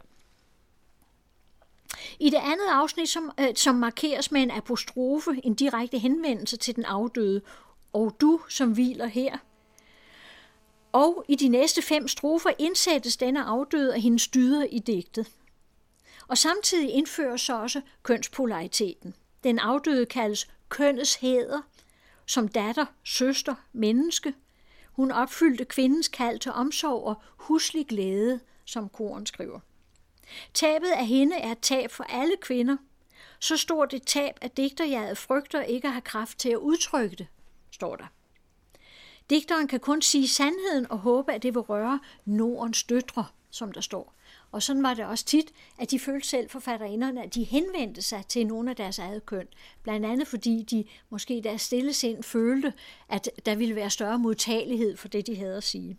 [2.20, 6.76] I det andet afsnit, som, øh, som markeres med en apostrofe, en direkte henvendelse til
[6.76, 7.42] den afdøde,
[7.94, 9.38] og du, som hviler her.
[10.92, 15.28] Og i de næste fem strofer indsættes denne afdøde og hendes dyder i digtet.
[16.28, 19.14] Og samtidig indføres så også kønspolariteten.
[19.44, 21.62] Den afdøde kaldes kønnets hæder,
[22.30, 24.34] som datter, søster, menneske.
[24.92, 29.60] Hun opfyldte kvindens kald til omsorg og huslig glæde, som koren skriver.
[30.54, 32.78] Tabet af hende er et tab for alle kvinder.
[33.40, 37.28] Så stort et tab, at digterjaget frygter ikke at have kraft til at udtrykke det,
[37.72, 38.06] står der.
[39.30, 43.82] Digteren kan kun sige sandheden og håbe, at det vil røre Nordens døtre, som der
[43.82, 44.14] står.
[44.52, 48.24] Og sådan var det også tit, at de følte selv forfatterinderne, at de henvendte sig
[48.28, 49.48] til nogle af deres eget køn.
[49.84, 52.74] Blandt andet fordi de måske i deres stille sind følte,
[53.10, 55.98] at der ville være større modtagelighed for det, de havde at sige.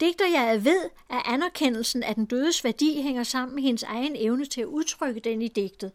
[0.00, 4.46] Digter jeg ved, at anerkendelsen af den dødes værdi hænger sammen med hendes egen evne
[4.46, 5.92] til at udtrykke den i digtet.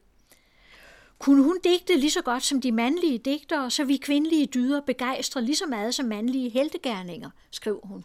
[1.20, 5.42] Kunne hun digte lige så godt som de mandlige digtere, så vi kvindelige dyder begejstrer
[5.42, 8.04] lige så meget som mandlige heltegærninger, skriver hun.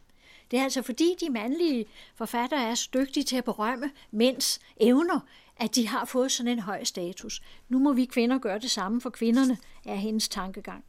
[0.50, 5.20] Det er altså fordi de mandlige forfattere er så dygtige til at berømme mænds evner,
[5.56, 7.42] at de har fået sådan en høj status.
[7.68, 10.84] Nu må vi kvinder gøre det samme for kvinderne, er hendes tankegang.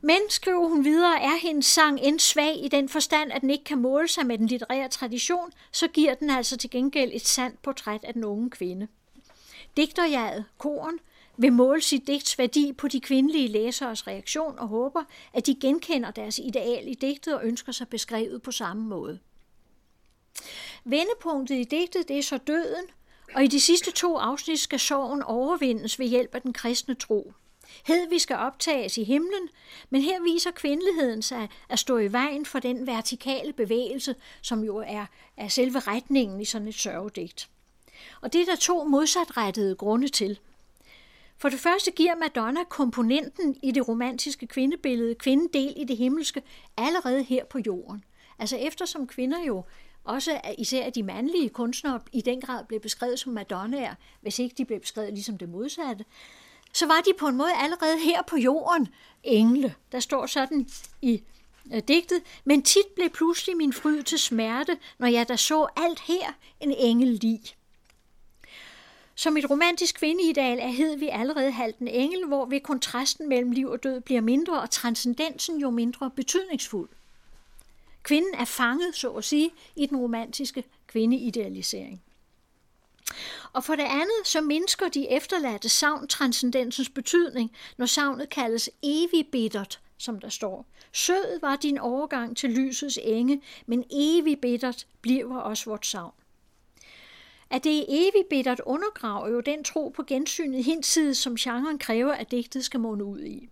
[0.00, 3.64] Men, skriver hun videre, er hendes sang end svag i den forstand, at den ikke
[3.64, 7.62] kan måle sig med den litterære tradition, så giver den altså til gengæld et sandt
[7.62, 8.88] portræt af den unge kvinde.
[9.76, 10.98] Digterjaget, koren,
[11.38, 16.10] vil måle sit digts værdi på de kvindelige læseres reaktion og håber, at de genkender
[16.10, 19.18] deres ideal i digtet og ønsker sig beskrevet på samme måde.
[20.84, 22.84] Vendepunktet i digtet det er så døden,
[23.34, 27.32] og i de sidste to afsnit skal sorgen overvindes ved hjælp af den kristne tro.
[27.86, 29.48] Hedvig skal optages i himlen,
[29.90, 34.76] men her viser kvindeligheden sig at stå i vejen for den vertikale bevægelse, som jo
[34.76, 37.48] er, er selve retningen i sådan et sørgedigt.
[38.20, 40.38] Og det er der to modsatrettede grunde til.
[41.38, 46.42] For det første giver Madonna komponenten i det romantiske kvindebillede kvinden del i det himmelske
[46.76, 48.04] allerede her på jorden.
[48.38, 49.64] Altså eftersom kvinder jo
[50.04, 54.64] også især de mandlige kunstnere i den grad blev beskrevet som Madonnaer, hvis ikke de
[54.64, 56.04] blev beskrevet ligesom det modsatte,
[56.72, 58.88] så var de på en måde allerede her på jorden
[59.22, 59.74] engle.
[59.92, 60.68] Der står sådan
[61.02, 61.22] i
[61.74, 66.00] øh, digtet, men tit blev pludselig min fryd til smerte, når jeg da så alt
[66.00, 67.40] her en engel lig.
[69.18, 73.68] Som et romantisk kvindeideal er hed vi allerede halten engel, hvor ved kontrasten mellem liv
[73.68, 76.88] og død bliver mindre, og transcendensen jo mindre betydningsfuld.
[78.02, 82.02] Kvinden er fanget, så at sige, i den romantiske kvindeidealisering.
[83.52, 89.26] Og for det andet, så mindsker de efterladte savn transcendensens betydning, når savnet kaldes evig
[89.32, 90.66] bittert, som der står.
[90.92, 96.12] Sød var din overgang til lysets enge, men evig bittert bliver også vort savn.
[97.50, 102.12] At det er evigt bittert undergraver jo den tro på gensynet hinsides, som genren kræver,
[102.12, 103.48] at digtet skal måne ud i.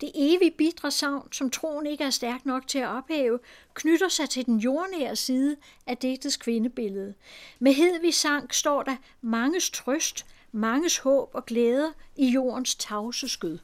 [0.00, 3.38] Det evige bitre savn, som troen ikke er stærk nok til at ophæve,
[3.74, 7.14] knytter sig til den jordnære side af digtets kvindebillede.
[7.58, 13.58] Med Hedvig sang står der manges trøst, manges håb og glæder i jordens tavse skød.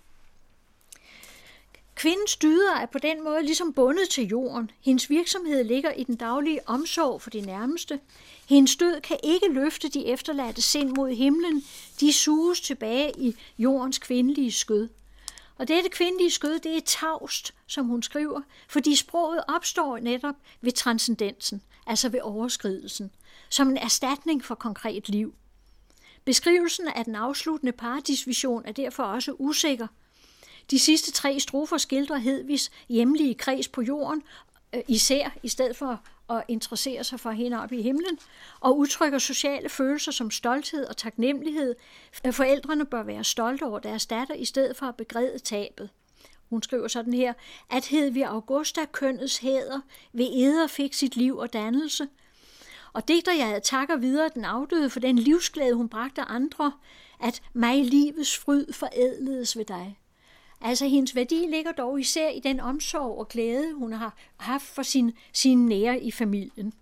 [1.95, 4.71] Kvindens dyder er på den måde ligesom bundet til jorden.
[4.81, 8.01] Hendes virksomhed ligger i den daglige omsorg for de nærmeste.
[8.49, 11.65] Hendes død kan ikke løfte de efterladte sind mod himlen.
[12.01, 14.89] De suges tilbage i jordens kvindelige skød.
[15.59, 20.73] Og dette kvindelige skød, det er tavst, som hun skriver, fordi sproget opstår netop ved
[20.73, 23.11] transcendensen, altså ved overskridelsen,
[23.49, 25.35] som en erstatning for konkret liv.
[26.25, 29.87] Beskrivelsen af den afsluttende paradisvision er derfor også usikker.
[30.71, 34.23] De sidste tre strofer skildrer Hedvigs hjemlige kreds på jorden,
[34.75, 38.19] Øh, især i stedet for at interessere sig for hende op i himlen,
[38.61, 41.75] og udtrykker sociale følelser som stolthed og taknemmelighed.
[42.27, 45.91] Øh, forældrene bør være stolte over deres datter, i stedet for at begræde tabet.
[46.51, 47.33] Hun skriver sådan her,
[47.71, 49.81] at hed vi Augusta kønnets hæder
[50.13, 52.09] ved eder fik sit liv og dannelse.
[52.93, 56.73] Og digter jeg takker videre den afdøde for den livsglæde, hun bragte andre,
[57.21, 59.99] at mig livets fryd forædledes ved dig.
[60.65, 64.83] Altså hendes værdi ligger dog især i den omsorg og glæde, hun har haft for
[64.83, 66.73] sin, sin nære i familien.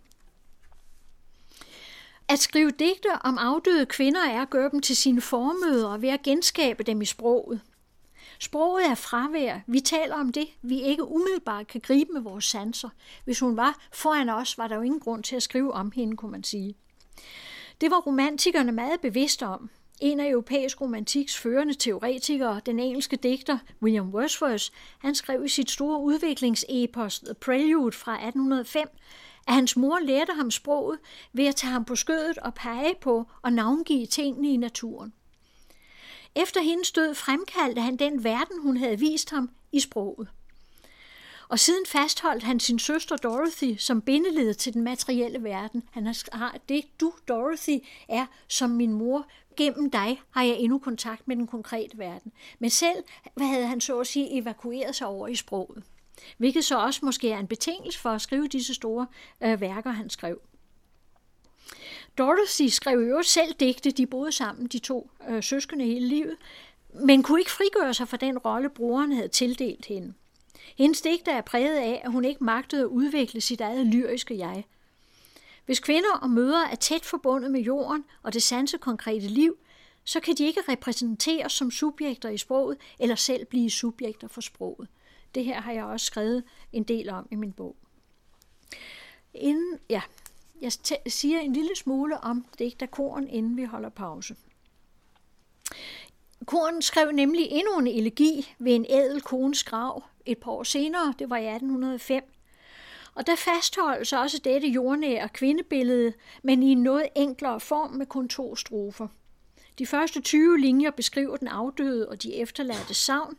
[2.28, 6.22] At skrive digte om afdøde kvinder er at gøre dem til sine formøder ved at
[6.22, 7.60] genskabe dem i sproget.
[8.38, 9.58] Sproget er fravær.
[9.66, 12.88] Vi taler om det, vi ikke umiddelbart kan gribe med vores sanser.
[13.24, 16.16] Hvis hun var foran os, var der jo ingen grund til at skrive om hende,
[16.16, 16.74] kunne man sige.
[17.80, 19.70] Det var romantikerne meget bevidste om.
[20.00, 24.64] En af europæisk romantiks førende teoretikere, den engelske digter William Wordsworth,
[24.98, 28.88] han skrev i sit store udviklingsepos The Prelude fra 1805,
[29.46, 30.98] at hans mor lærte ham sproget
[31.32, 35.12] ved at tage ham på skødet og pege på og navngive tingene i naturen.
[36.34, 40.28] Efter hendes død fremkaldte han den verden, hun havde vist ham i sproget.
[41.52, 45.82] Og siden fastholdt han sin søster Dorothy som bindeled til den materielle verden.
[45.90, 49.26] Han har det, du Dorothy er som min mor.
[49.56, 52.32] Gennem dig har jeg endnu kontakt med den konkrete verden.
[52.58, 55.82] Men selv hvad havde han så at sige evakueret sig over i sproget.
[56.38, 59.06] Hvilket så også måske er en betingelse for at skrive disse store
[59.42, 60.40] øh, værker, han skrev.
[62.18, 66.36] Dorothy skrev jo selv digte, de boede sammen, de to øh, søskende hele livet,
[66.94, 70.14] men kunne ikke frigøre sig fra den rolle, broren havde tildelt hende.
[70.76, 74.64] Hendes digte er præget af, at hun ikke magtede at udvikle sit eget lyriske jeg.
[75.66, 79.56] Hvis kvinder og mødre er tæt forbundet med jorden og det sanse konkrete liv,
[80.04, 84.88] så kan de ikke repræsenteres som subjekter i sproget eller selv blive subjekter for sproget.
[85.34, 87.76] Det her har jeg også skrevet en del om i min bog.
[89.34, 90.02] Inden, ja,
[90.60, 90.72] jeg
[91.06, 94.36] siger en lille smule om digterkoren, inden vi holder pause.
[96.46, 101.14] Koren skrev nemlig endnu en elegi ved en ædel kones grav et par år senere,
[101.18, 102.24] det var i 1805.
[103.14, 106.12] Og der fastholdes også dette jordnære kvindebillede,
[106.42, 109.08] men i en noget enklere form med kun to strofer.
[109.78, 113.36] De første 20 linjer beskriver den afdøde og de efterladte savn.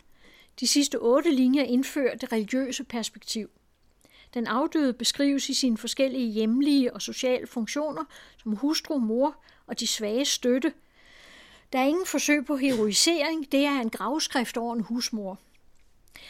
[0.59, 3.49] De sidste otte linjer indfører det religiøse perspektiv.
[4.33, 8.03] Den afdøde beskrives i sine forskellige hjemlige og sociale funktioner
[8.37, 9.35] som hustru, mor
[9.67, 10.73] og de svage støtte.
[11.73, 15.39] Der er ingen forsøg på heroisering, det er en gravskrift over en husmor.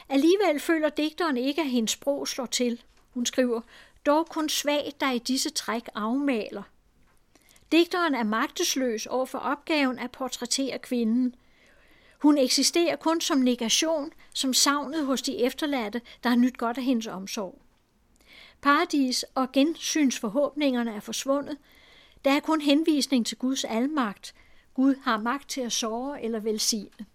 [0.09, 2.83] Alligevel føler digteren ikke, at hendes sprog slår til.
[3.13, 3.61] Hun skriver,
[4.05, 6.63] dog kun svagt, der i disse træk afmaler.
[7.71, 11.35] Digteren er magtesløs over for opgaven at portrættere kvinden.
[12.21, 16.83] Hun eksisterer kun som negation, som savnet hos de efterladte, der har nyt godt af
[16.83, 17.61] hendes omsorg.
[18.61, 21.57] Paradis og gensynsforhåbningerne er forsvundet.
[22.25, 24.35] Der er kun henvisning til Guds almagt.
[24.73, 27.05] Gud har magt til at såre eller velsigne.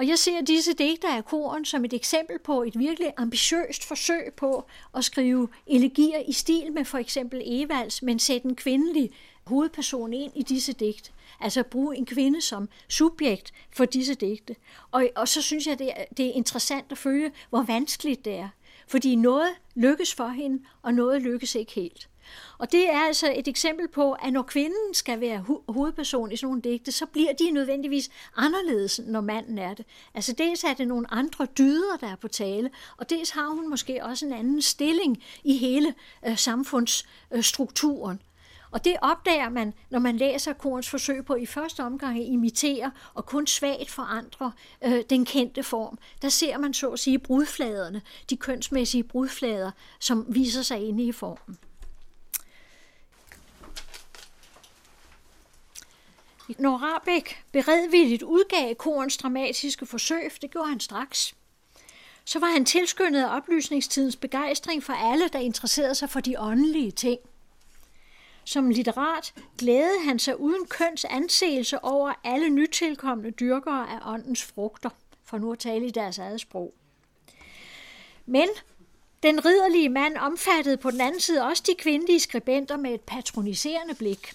[0.00, 4.32] Og jeg ser disse digter af koren som et eksempel på et virkelig ambitiøst forsøg
[4.36, 9.10] på at skrive elegier i stil med for eksempel Evals, men sætte en kvindelig
[9.46, 11.10] hovedperson ind i disse digte.
[11.40, 14.56] Altså bruge en kvinde som subjekt for disse digte.
[14.90, 18.34] Og, og så synes jeg, det er, det er interessant at følge, hvor vanskeligt det
[18.34, 18.48] er.
[18.88, 22.09] Fordi noget lykkes for hende, og noget lykkes ikke helt.
[22.58, 26.46] Og det er altså et eksempel på, at når kvinden skal være hovedperson i sådan
[26.46, 29.86] nogle digte, så bliver de nødvendigvis anderledes, når manden er det.
[30.14, 33.70] Altså dels er det nogle andre dyder, der er på tale, og dels har hun
[33.70, 35.94] måske også en anden stilling i hele
[36.26, 38.22] øh, samfundsstrukturen.
[38.70, 42.90] Og det opdager man, når man læser Korns forsøg på i første omgang at imitere
[43.14, 44.52] og kun svagt forandre
[44.84, 45.98] øh, den kendte form.
[46.22, 49.70] Der ser man så at sige brudfladerne, de kønsmæssige brudflader,
[50.00, 51.58] som viser sig inde i formen.
[56.58, 61.34] Når Rabeck beredvilligt udgav korens dramatiske forsøg, det gjorde han straks,
[62.24, 66.90] så var han tilskyndet af oplysningstidens begejstring for alle, der interesserede sig for de åndelige
[66.90, 67.20] ting.
[68.44, 74.90] Som litterat glædede han sig uden køns anseelse over alle nytilkommende dyrkere af åndens frugter,
[75.24, 76.74] for nu at tale i deres eget sprog.
[78.26, 78.48] Men
[79.22, 83.94] den ridderlige mand omfattede på den anden side også de kvindelige skribenter med et patroniserende
[83.94, 84.32] blik.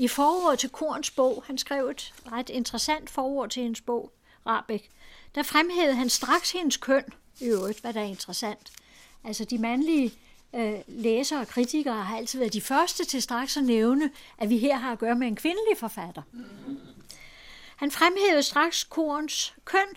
[0.00, 4.12] I forordet til Korns bog, han skrev et ret interessant forord til hendes bog,
[4.46, 4.88] Rabeck,
[5.34, 7.04] der fremhævede han straks hendes køn,
[7.40, 8.72] i øvrigt, hvad der er interessant.
[9.24, 10.12] Altså de mandlige
[10.54, 14.58] øh, læsere og kritikere har altid været de første til straks at nævne, at vi
[14.58, 16.22] her har at gøre med en kvindelig forfatter.
[17.76, 19.88] Han fremhævede straks Korns køn,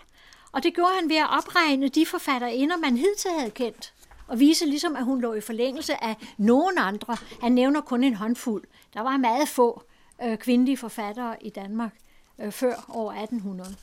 [0.51, 3.93] og det gjorde han ved at opregne de forfatterinder, man hidtil havde kendt,
[4.27, 7.17] og vise ligesom, at hun lå i forlængelse af nogen andre.
[7.41, 8.63] Han nævner kun en håndfuld.
[8.93, 9.83] Der var meget få
[10.23, 11.93] øh, kvindelige forfattere i Danmark
[12.39, 13.75] øh, før år 1800.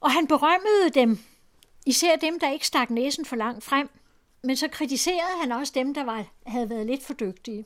[0.00, 1.18] Og han berømmede dem,
[1.86, 3.88] især dem, der ikke stak næsen for langt frem,
[4.42, 7.64] men så kritiserede han også dem, der var, havde været lidt for dygtige.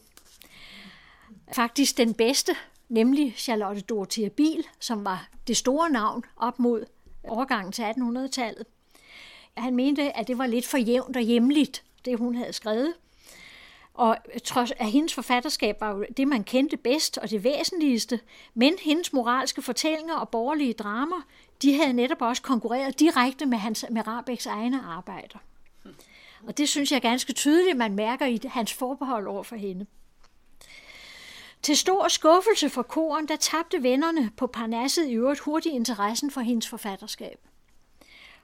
[1.53, 2.57] Faktisk den bedste,
[2.89, 6.87] nemlig Charlotte Dorothea Biel, som var det store navn op mod
[7.25, 8.67] overgangen til 1800-tallet.
[9.57, 12.95] Han mente, at det var lidt for jævnt og hjemligt, det hun havde skrevet.
[14.01, 18.21] Og trods at hendes forfatterskab var jo det, man kendte bedst og det væsentligste,
[18.55, 21.23] men hendes moralske fortællinger og borgerlige dramer,
[21.63, 25.39] de havde netop også konkurreret direkte med, hans, med Rabeks egne arbejder.
[26.47, 29.87] Og det synes jeg er ganske tydeligt, man mærker i hans forbehold over for hende.
[31.63, 36.41] Til stor skuffelse for koren, der tabte vennerne på Parnasset i øvrigt hurtigt interessen for
[36.41, 37.50] hendes forfatterskab.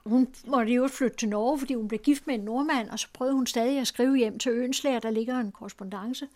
[0.07, 3.07] Hun måtte jo flytte til Norge, fordi hun blev gift med en nordmand, og så
[3.13, 6.27] prøvede hun stadig at skrive hjem til Ønslager, der ligger en korrespondence.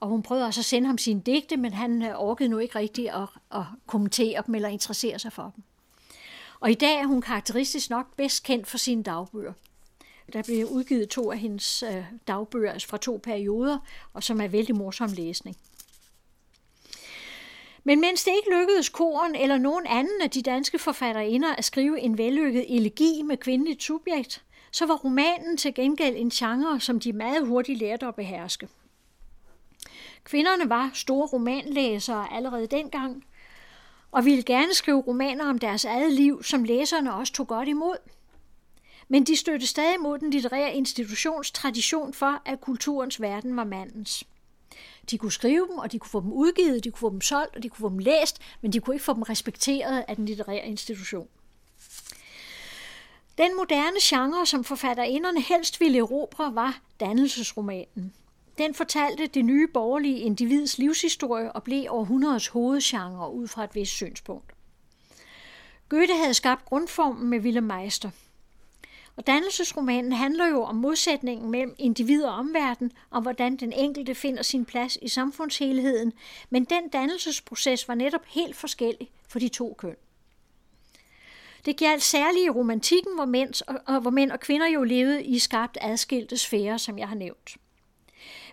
[0.00, 2.78] Og hun prøvede også at sende ham sine digte, men han øh, orkede nu ikke
[2.78, 5.64] rigtigt at, at kommentere dem eller interessere sig for dem.
[6.60, 9.52] Og i dag er hun karakteristisk nok bedst kendt for sine dagbøger.
[10.32, 13.78] Der blev udgivet to af hendes øh, dagbøger altså fra to perioder,
[14.12, 15.56] og som er vældig morsom læsning.
[17.84, 22.00] Men mens det ikke lykkedes koren eller nogen anden af de danske forfatterinder at skrive
[22.00, 27.12] en vellykket elegi med kvindeligt subjekt, så var romanen til gengæld en genre, som de
[27.12, 28.68] meget hurtigt lærte at beherske.
[30.24, 33.24] Kvinderne var store romanlæsere allerede dengang,
[34.10, 37.96] og ville gerne skrive romaner om deres eget liv, som læserne også tog godt imod.
[39.08, 44.24] Men de støtte stadig mod den litterære institutions tradition for, at kulturens verden var mandens.
[45.10, 47.56] De kunne skrive dem, og de kunne få dem udgivet, de kunne få dem solgt,
[47.56, 50.26] og de kunne få dem læst, men de kunne ikke få dem respekteret af den
[50.26, 51.28] litterære institution.
[53.38, 58.12] Den moderne genre, som forfatterinderne helst ville erobre, var dannelsesromanen.
[58.58, 63.92] Den fortalte det nye borgerlige individs livshistorie og blev århundredets hovedgenre ud fra et vist
[63.92, 64.52] synspunkt.
[65.88, 68.10] Goethe havde skabt grundformen med Willem Meister.
[69.16, 74.42] Og dannelsesromanen handler jo om modsætningen mellem individ og omverden, om hvordan den enkelte finder
[74.42, 76.12] sin plads i samfundshelheden,
[76.50, 79.96] men den dannelsesproces var netop helt forskellig for de to køn.
[81.64, 85.38] Det gjaldt særligt i romantikken, hvor mænd, og, hvor mænd og kvinder jo levede i
[85.38, 87.56] skarpt adskilte sfærer, som jeg har nævnt.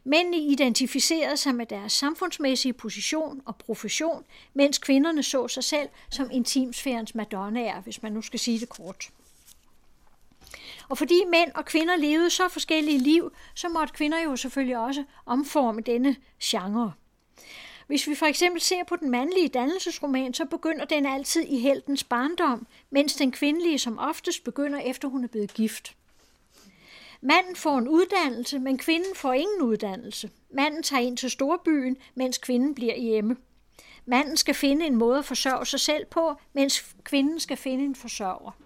[0.03, 6.29] Mændene identificerede sig med deres samfundsmæssige position og profession, mens kvinderne så sig selv som
[6.31, 9.09] intimsfærens madonnaer, hvis man nu skal sige det kort.
[10.91, 15.03] Og fordi mænd og kvinder levede så forskellige liv, så måtte kvinder jo selvfølgelig også
[15.25, 16.93] omforme denne genre.
[17.87, 22.03] Hvis vi for eksempel ser på den mandlige dannelsesroman, så begynder den altid i heltens
[22.03, 25.95] barndom, mens den kvindelige som oftest begynder efter hun er blevet gift.
[27.21, 30.29] Manden får en uddannelse, men kvinden får ingen uddannelse.
[30.49, 33.37] Manden tager ind til storbyen, mens kvinden bliver hjemme.
[34.05, 37.95] Manden skal finde en måde at forsørge sig selv på, mens kvinden skal finde en
[37.95, 38.60] forsørger.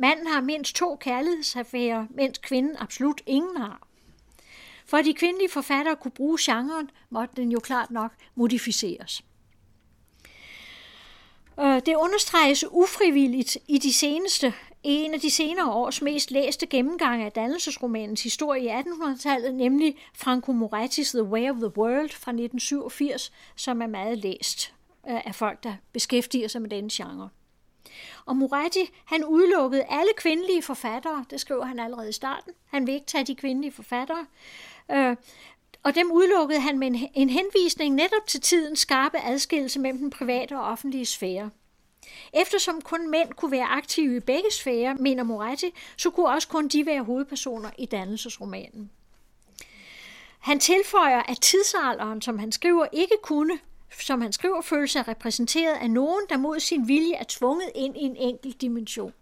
[0.00, 3.86] Manden har mindst to kærlighedsaffærer, mens kvinden absolut ingen har.
[4.86, 9.22] For at de kvindelige forfattere kunne bruge genren, måtte den jo klart nok modificeres.
[11.60, 17.24] Øh, det understreges ufrivilligt i de seneste, en af de senere års mest læste gennemgange
[17.24, 23.32] af dannelsesromanens historie i 1800-tallet, nemlig Franco Moratti's The Way of the World fra 1987,
[23.56, 24.74] som er meget læst
[25.10, 27.28] øh, af folk, der beskæftiger sig med denne genre.
[28.26, 32.52] Og Moretti, han udelukkede alle kvindelige forfattere, det skriver han allerede i starten.
[32.66, 34.26] Han vil ikke tage de kvindelige forfattere.
[34.90, 35.16] Øh,
[35.82, 40.58] og dem udelukkede han med en henvisning netop til tidens skarpe adskillelse mellem den private
[40.58, 41.50] og offentlige sfære.
[42.32, 46.68] Eftersom kun mænd kunne være aktive i begge sfærer, mener Moretti, så kunne også kun
[46.68, 48.90] de være hovedpersoner i dannelsesromanen.
[50.40, 53.58] Han tilføjer, at tidsalderen, som han skriver, ikke kunne,
[53.98, 57.96] som han skriver, føle sig repræsenteret af nogen, der mod sin vilje er tvunget ind
[57.96, 59.12] i en enkelt dimension.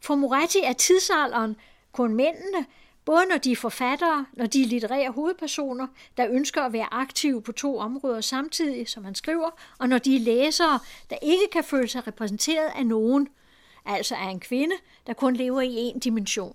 [0.00, 1.56] For Moretti er tidsalderen
[1.92, 2.66] kun mændene,
[3.04, 5.86] både når de er forfattere, når de er litterære hovedpersoner,
[6.16, 10.16] der ønsker at være aktive på to områder samtidig, som han skriver, og når de
[10.16, 10.80] er læsere,
[11.10, 13.28] der ikke kan føle sig repræsenteret af nogen,
[13.84, 14.74] altså af en kvinde,
[15.06, 16.54] der kun lever i én dimension.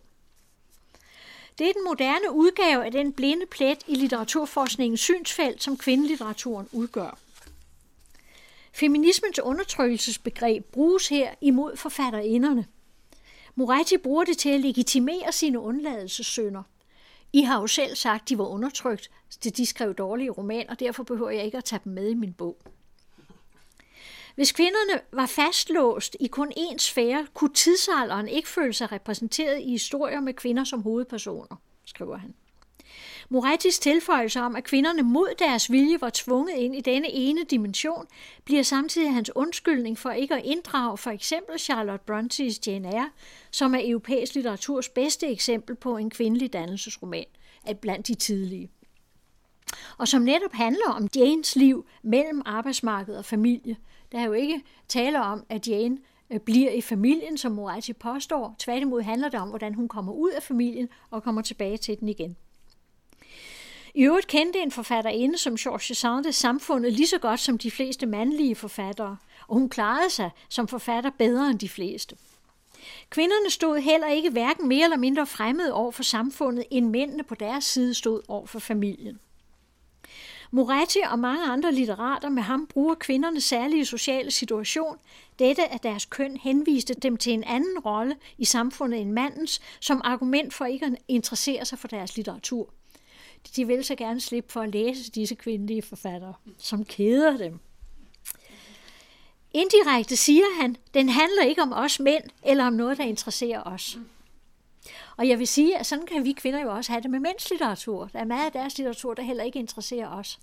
[1.58, 7.18] Det er den moderne udgave af den blinde plet i litteraturforskningens synsfelt, som kvindelitteraturen udgør.
[8.72, 12.66] Feminismens undertrykkelsesbegreb bruges her imod forfatterinderne.
[13.56, 16.64] Moretti bruger det til at legitimere sine undladelsessynder.
[17.34, 21.04] I har jo selv sagt, at de var undertrykt, så de skrev dårlige romaner, derfor
[21.04, 22.58] behøver jeg ikke at tage dem med i min bog.
[24.36, 29.70] Hvis kvinderne var fastlåst i kun én sfære, kunne tidsalderen ikke føle sig repræsenteret i
[29.70, 31.56] historier med kvinder som hovedpersoner,
[31.86, 32.34] skriver han.
[33.30, 38.06] Morettis tilføjelse om, at kvinderne mod deres vilje var tvunget ind i denne ene dimension,
[38.46, 43.10] bliver samtidig hans undskyldning for ikke at inddrage for eksempel Charlotte Bronte's Jane Eyre,
[43.52, 47.26] som er europæisk litteraturs bedste eksempel på en kvindelig dannelsesroman,
[47.82, 48.70] blandt de tidlige.
[49.98, 53.78] Og som netop handler om Janes liv mellem arbejdsmarked og familie.
[54.14, 55.98] Der er jo ikke tale om, at Jane
[56.30, 58.56] øh, bliver i familien, som Moretti påstår.
[58.60, 62.10] Tværtimod handler det om, hvordan hun kommer ud af familien og kommer tilbage til den
[62.10, 62.36] igen.
[63.94, 68.06] I øvrigt kendte en forfatterinde som Georges Sand samfundet lige så godt som de fleste
[68.06, 72.16] mandlige forfattere, og hun klarede sig som forfatter bedre end de fleste.
[73.10, 77.36] Kvinderne stod heller ikke hverken mere eller mindre fremmede over for samfundet, end mændene på
[77.36, 79.20] deres side stod over for familien.
[80.56, 84.98] Moretti og mange andre litterater med ham bruger kvindernes særlige sociale situation,
[85.40, 90.02] dette at deres køn henviste dem til en anden rolle i samfundet end mandens, som
[90.04, 92.70] argument for ikke at interessere sig for deres litteratur.
[93.56, 97.60] De vil så gerne slippe for at læse disse kvindelige forfattere, som keder dem.
[99.54, 103.98] Indirekte siger han, den handler ikke om os mænd, eller om noget, der interesserer os.
[105.18, 107.50] Og jeg vil sige, at sådan kan vi kvinder jo også have det med mænds
[107.50, 108.10] litteratur.
[108.14, 110.40] Der er meget af deres litteratur, der heller ikke interesserer os.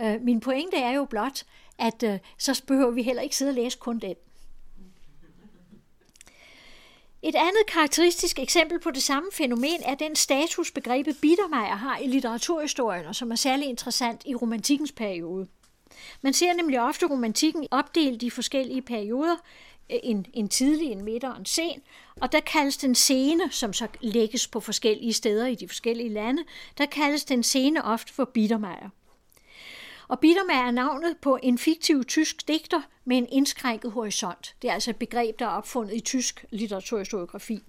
[0.00, 1.44] Øh, min pointe er jo blot,
[1.78, 4.14] at øh, så behøver vi heller ikke sidde og læse kun den.
[7.22, 12.06] Et andet karakteristisk eksempel på det samme fænomen er den status, begrebet Bittermeier har i
[12.06, 15.46] litteraturhistorien, og som er særlig interessant i romantikkens periode.
[16.22, 19.36] Man ser nemlig ofte romantikken opdelt i forskellige perioder,
[19.90, 21.82] øh, en, en tidlig, en midt og en sen,
[22.20, 26.44] og der kaldes den scene, som så lægges på forskellige steder i de forskellige lande,
[26.78, 28.88] der kaldes den scene ofte for Bittermeier.
[30.08, 34.54] Og Bittermeier er navnet på en fiktiv tysk digter med en indskrænket horisont.
[34.62, 37.62] Det er altså et begreb, der er opfundet i tysk litteraturhistoriografi.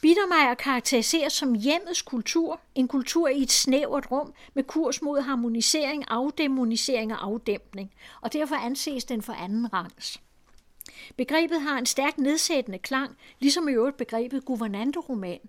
[0.00, 6.04] Bittermeier karakteriseres som hjemmets kultur, en kultur i et snævert rum med kurs mod harmonisering,
[6.08, 10.20] afdemonisering og afdæmpning, og derfor anses den for anden rangs.
[11.16, 15.40] Begrebet har en stærkt nedsættende klang, ligesom i øvrigt begrebet guvernanteroman.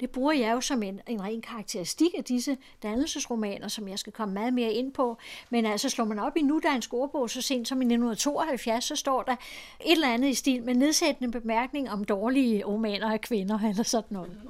[0.00, 4.12] Det bruger jeg jo som en, en ren karakteristik af disse dannelsesromaner, som jeg skal
[4.12, 5.18] komme meget mere ind på.
[5.50, 9.22] Men altså slår man op i nudansk ordbog så sent som i 1972, så står
[9.22, 13.82] der et eller andet i stil med nedsættende bemærkning om dårlige romaner af kvinder eller
[13.82, 14.40] sådan noget.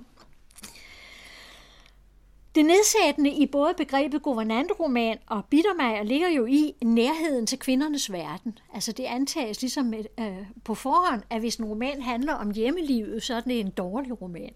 [2.54, 8.58] Det nedsættende i både begrebet guvernantroman og Bittermeier ligger jo i nærheden til kvindernes verden.
[8.74, 13.34] Altså det antages ligesom øh, på forhånd, at hvis en roman handler om hjemmelivet, så
[13.34, 14.54] er det en dårlig roman.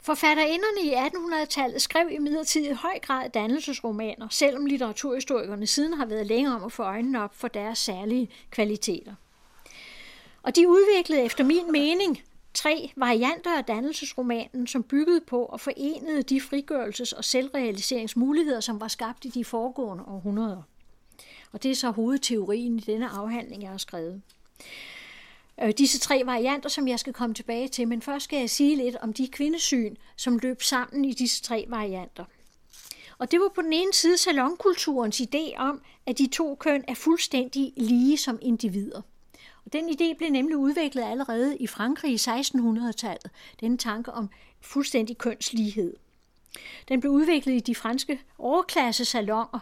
[0.00, 6.26] Forfatterinderne i 1800-tallet skrev i midlertid i høj grad dannelsesromaner, selvom litteraturhistorikerne siden har været
[6.26, 9.14] længere om at få øjnene op for deres særlige kvaliteter.
[10.42, 12.22] Og de udviklede efter min mening
[12.54, 18.88] tre varianter af dannelsesromanen, som byggede på og forenede de frigørelses- og selvrealiseringsmuligheder, som var
[18.88, 20.62] skabt i de foregående århundreder.
[21.52, 24.22] Og det er så hovedteorien i denne afhandling, jeg har skrevet.
[25.62, 28.76] Øh, disse tre varianter, som jeg skal komme tilbage til, men først skal jeg sige
[28.76, 32.24] lidt om de kvindesyn, som løb sammen i disse tre varianter.
[33.18, 36.94] Og det var på den ene side salonkulturens idé om, at de to køn er
[36.94, 39.02] fuldstændig lige som individer.
[39.72, 45.96] Den idé blev nemlig udviklet allerede i Frankrig i 1600-tallet, denne tanke om fuldstændig kønslighed.
[46.88, 49.58] Den blev udviklet i de franske overklassesalonger.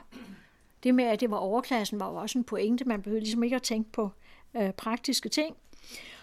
[0.83, 2.85] Det med, at det var overklassen, var jo også en pointe.
[2.85, 4.11] Man behøvede ligesom ikke at tænke på
[4.57, 5.57] øh, praktiske ting.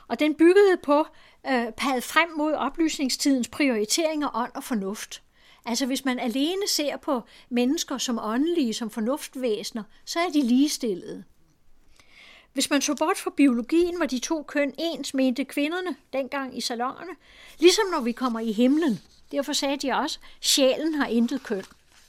[0.08, 1.00] Og den byggede på,
[1.48, 5.24] øh, pad frem mod oplysningstidens prioriteringer ånd og fornuft.
[5.66, 11.24] Altså hvis man alene ser på mennesker som åndelige, som fornuftvæsener, så er de ligestillede.
[12.54, 16.62] Hvis man så bort fra biologien, var de to køn ens, mente kvinderne dengang i
[16.62, 17.12] salongerne,
[17.60, 19.02] ligesom når vi kommer i himlen.
[19.32, 21.64] Derfor sagde de også, sjælen har intet køn.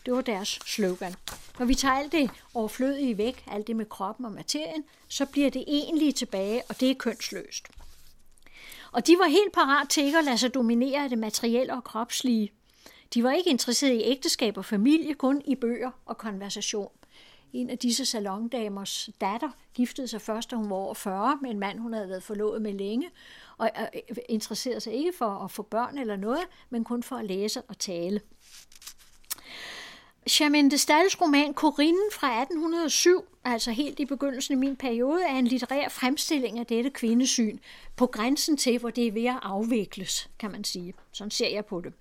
[0.07, 1.15] Det var deres slogan.
[1.59, 5.51] Når vi tager alt det overflødige væk, alt det med kroppen og materien, så bliver
[5.51, 7.69] det egentlige tilbage, og det er kønsløst.
[8.93, 11.85] Og de var helt parat til ikke at lade sig dominere af det materielle og
[11.85, 12.53] kropslige.
[13.15, 16.91] De var ikke interesserede i ægteskab og familie, kun i bøger og konversation.
[17.55, 21.59] En af disse salondamers datter giftede sig først, da hun var over 40, med en
[21.59, 23.11] mand, hun havde været forlovet med længe,
[23.59, 27.25] og øh, interesserede sig ikke for at få børn eller noget, men kun for at
[27.25, 28.21] læse og tale.
[30.29, 35.35] Charmaine de Stals roman Corinne fra 1807, altså helt i begyndelsen af min periode, er
[35.35, 37.59] en litterær fremstilling af dette kvindesyn,
[37.97, 40.95] på grænsen til, hvor det er ved at afvikles, kan man sige.
[41.13, 41.93] Sådan ser jeg på det.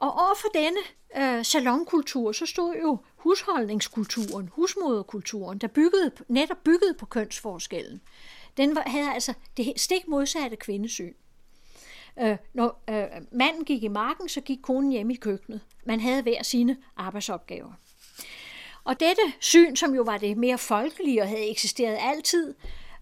[0.00, 0.80] Og overfor denne
[1.16, 8.00] øh, salonkultur, så stod jo husholdningskulturen, husmoderkulturen, der byggede, netop byggede på kønsforskellen.
[8.56, 11.14] Den var, havde altså det stik modsatte kvindesyn.
[12.18, 15.60] Øh, når øh, manden gik i marken, så gik konen hjem i køkkenet.
[15.84, 17.72] Man havde hver sine arbejdsopgaver.
[18.84, 22.54] Og dette syn, som jo var det mere folkelige og havde eksisteret altid,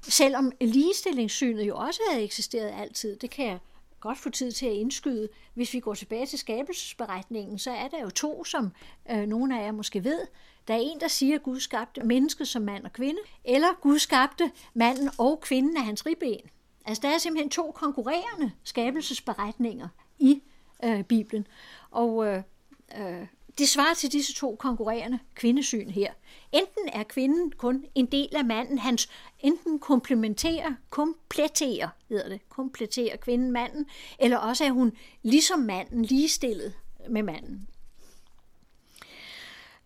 [0.02, 3.58] selvom ligestillingssynet jo også havde eksisteret altid, det kan jeg
[4.00, 5.28] godt få tid til at indskyde.
[5.54, 8.72] Hvis vi går tilbage til skabelsesberetningen, så er der jo to, som
[9.10, 10.20] øh, nogle af jer måske ved.
[10.68, 13.98] Der er en, der siger, at Gud skabte mennesket som mand og kvinde, eller Gud
[13.98, 16.50] skabte manden og kvinden af hans ribben.
[16.84, 19.88] Altså der er simpelthen to konkurrerende skabelsesberetninger
[20.18, 20.42] i
[20.84, 21.46] øh, Bibelen.
[21.90, 22.42] Og øh,
[22.98, 23.26] øh,
[23.58, 26.12] det svarer til disse to konkurrerende kvindesyn her.
[26.52, 29.08] Enten er kvinden kun en del af manden, hans
[29.40, 33.86] enten komplementerer, kompletterer, hedder det, kompletterer kvinden manden,
[34.18, 34.92] eller også er hun
[35.22, 36.74] ligesom manden, ligestillet
[37.10, 37.68] med manden.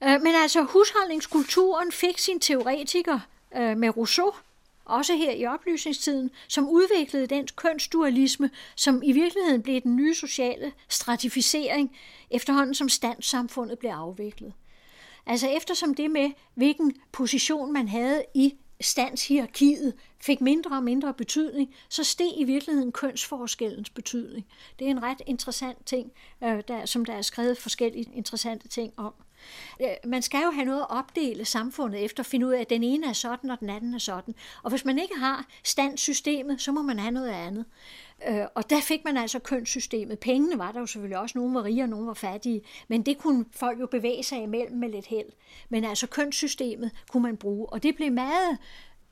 [0.02, 3.20] Øh, men altså husholdningskulturen fik sin teoretiker
[3.56, 4.32] øh, med Rousseau
[4.92, 10.72] også her i oplysningstiden, som udviklede den kønsdualisme, som i virkeligheden blev den nye sociale
[10.88, 11.96] stratificering,
[12.30, 14.52] efterhånden som standssamfundet blev afviklet.
[15.26, 21.74] Altså eftersom det med, hvilken position man havde i standshierarkiet, fik mindre og mindre betydning,
[21.88, 24.46] så steg i virkeligheden kønsforskellens betydning.
[24.78, 26.12] Det er en ret interessant ting,
[26.44, 29.14] øh, der, som der er skrevet forskellige interessante ting om.
[30.04, 32.82] Man skal jo have noget at opdele samfundet efter, at finde ud af, at den
[32.82, 34.34] ene er sådan, og den anden er sådan.
[34.62, 37.64] Og hvis man ikke har standsystemet, så må man have noget andet.
[38.28, 40.18] Øh, og der fik man altså kønssystemet.
[40.18, 41.38] Pengene var der jo selvfølgelig også.
[41.38, 42.62] Nogle var rige, og nogle var fattige.
[42.88, 45.28] Men det kunne folk jo bevæge sig imellem med lidt held.
[45.68, 47.72] Men altså kønssystemet kunne man bruge.
[47.72, 48.58] Og det blev meget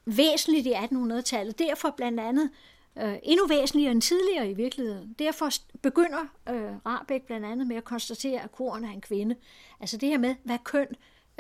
[0.05, 1.59] væsentligt i 1800-tallet.
[1.59, 2.51] Derfor blandt andet
[2.99, 5.17] øh, endnu væsentligere end tidligere i virkeligheden.
[5.19, 5.49] Derfor
[5.83, 9.35] begynder øh, Rabeck blandt andet med at konstatere, at koren er en kvinde.
[9.81, 10.87] Altså det her med, hvad køn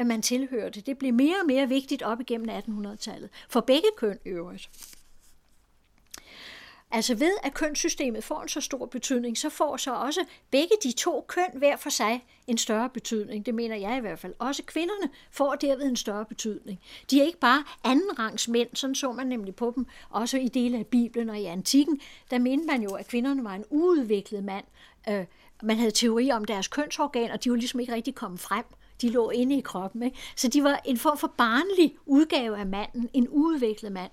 [0.00, 3.30] at man tilhørte, det blev mere og mere vigtigt op igennem 1800-tallet.
[3.48, 4.70] For begge køn øvrigt.
[6.92, 10.92] Altså ved at kønssystemet får en så stor betydning, så får så også begge de
[10.92, 13.46] to køn hver for sig en større betydning.
[13.46, 14.34] Det mener jeg i hvert fald.
[14.38, 16.80] Også kvinderne får derved en større betydning.
[17.10, 20.78] De er ikke bare andenrangs mænd, sådan så man nemlig på dem, også i dele
[20.78, 22.00] af Bibelen og i antikken.
[22.30, 24.64] Der mente man jo, at kvinderne var en uudviklet mand.
[25.08, 25.24] Øh,
[25.62, 28.64] man havde teorier om deres kønsorgan, og de var ligesom ikke rigtig kommet frem.
[29.02, 30.02] De lå inde i kroppen.
[30.02, 30.18] Ikke?
[30.36, 34.10] Så de var en form for barnlig udgave af manden, en uudviklet mand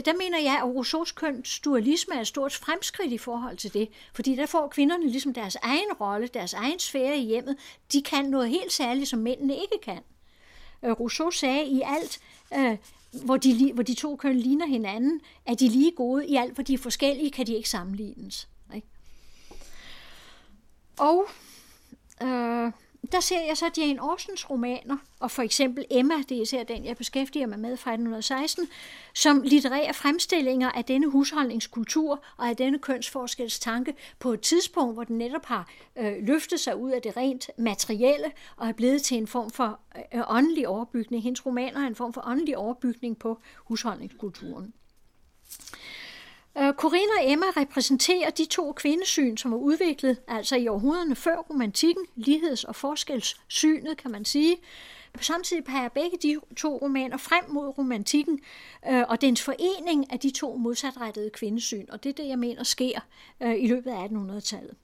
[0.00, 3.74] Øh, der mener jeg, at Rousseaus køns dualisme er et stort fremskridt i forhold til
[3.74, 7.56] det, fordi der får kvinderne ligesom deres egen rolle, deres egen sfære i hjemmet.
[7.92, 10.00] De kan noget helt særligt, som mændene ikke kan.
[10.82, 12.20] Øh, Rousseau sagde i alt,
[12.54, 12.76] øh,
[13.24, 16.26] hvor, de, hvor de to køn ligner hinanden, at de lige gode.
[16.26, 18.48] I alt, hvor de er forskellige, kan de ikke sammenlignes.
[18.74, 18.86] Ikke?
[20.98, 21.28] Og
[22.22, 22.72] øh,
[23.12, 26.84] der ser jeg så Jane Austens romaner, og for eksempel Emma, det er især den,
[26.84, 28.68] jeg beskæftiger mig med fra 1916,
[29.14, 35.18] som litterære fremstillinger af denne husholdningskultur og af denne kønsforskelstanke på et tidspunkt, hvor den
[35.18, 39.26] netop har øh, løftet sig ud af det rent materielle og er blevet til en
[39.26, 39.80] form for
[40.14, 41.22] øh, åndelig overbygning.
[41.22, 44.74] Hendes romaner er en form for åndelig overbygning på husholdningskulturen.
[46.58, 51.36] Øh, Corinne og Emma repræsenterer de to kvindesyn, som er udviklet altså i århundrederne før
[51.36, 54.56] romantikken, ligheds- og forskelssynet, kan man sige.
[55.20, 58.40] Samtidig peger begge de to romaner frem mod romantikken
[58.90, 62.62] øh, og dens forening af de to modsatrettede kvindesyn, og det er det, jeg mener
[62.62, 63.00] sker
[63.42, 64.76] øh, i løbet af 1800-tallet.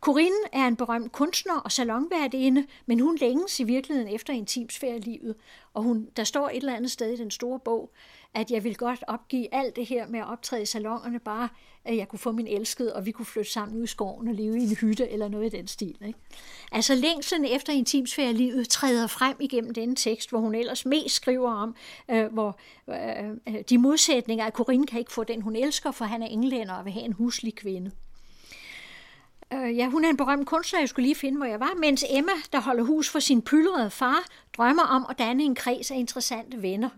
[0.00, 5.34] Corinne er en berømt kunstner og salonværtinde, men hun længes i virkeligheden efter intimsfærelivet,
[5.74, 7.92] og hun, der står et eller andet sted i den store bog,
[8.34, 11.48] at jeg vil godt opgive alt det her med at optræde i salongerne, bare
[11.84, 14.34] at jeg kunne få min elskede, og vi kunne flytte sammen ud i skoven og
[14.34, 15.96] leve i en hytte eller noget i den stil.
[16.06, 16.18] Ikke?
[16.72, 21.76] Altså længslen efter intimsfærelivet træder frem igennem denne tekst, hvor hun ellers mest skriver om,
[22.10, 22.58] øh, hvor
[22.88, 26.26] øh, øh de modsætninger, at Corinne kan ikke få den, hun elsker, for han er
[26.26, 27.90] englænder og vil have en huslig kvinde.
[29.52, 32.04] Øh, ja, hun er en berømt kunstner, jeg skulle lige finde, hvor jeg var, mens
[32.10, 34.24] Emma, der holder hus for sin pyldrede far,
[34.56, 36.88] drømmer om at danne en kreds af interessante venner.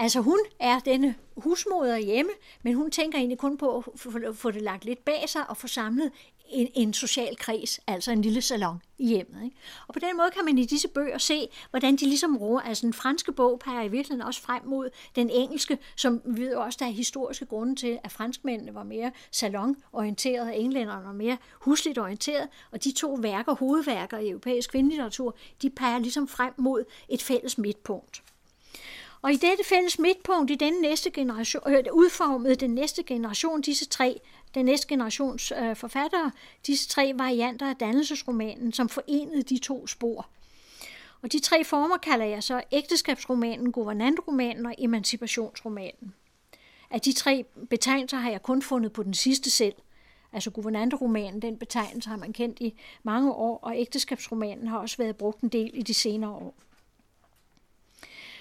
[0.00, 2.32] Altså hun er denne husmoder hjemme,
[2.62, 3.84] men hun tænker egentlig kun på
[4.26, 6.12] at få det lagt lidt bag sig og få samlet
[6.48, 9.44] en, en social kreds, altså en lille salon i hjemmet.
[9.44, 9.56] Ikke?
[9.88, 12.86] Og på den måde kan man i disse bøger se, hvordan de ligesom roer, altså
[12.86, 16.76] den franske bog peger i virkeligheden også frem mod den engelske, som vi ved også,
[16.80, 21.98] der er historiske grunde til, at franskmændene var mere salonorienteret, og englænderne var mere husligt
[21.98, 27.22] orienteret, og de to værker, hovedværker i europæisk kvindelitteratur, de peger ligesom frem mod et
[27.22, 28.22] fælles midtpunkt.
[29.22, 33.86] Og i dette fælles midtpunkt i den næste generation, øh, udformede den næste generation disse
[33.86, 34.20] tre,
[34.54, 36.32] den næste generations øh, forfattere,
[36.66, 40.26] disse tre varianter af dannelsesromanen, som forenede de to spor.
[41.22, 46.14] Og de tre former kalder jeg så ægteskabsromanen, guvernantromanen og emancipationsromanen.
[46.90, 49.74] Af de tre betegnelser har jeg kun fundet på den sidste selv.
[50.32, 55.16] Altså guvernantromanen, den betegnelse har man kendt i mange år, og ægteskabsromanen har også været
[55.16, 56.54] brugt en del i de senere år.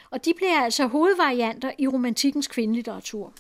[0.10, 3.34] Og de bliver altså hovedvarianter i romantikkens kvindelitteratur.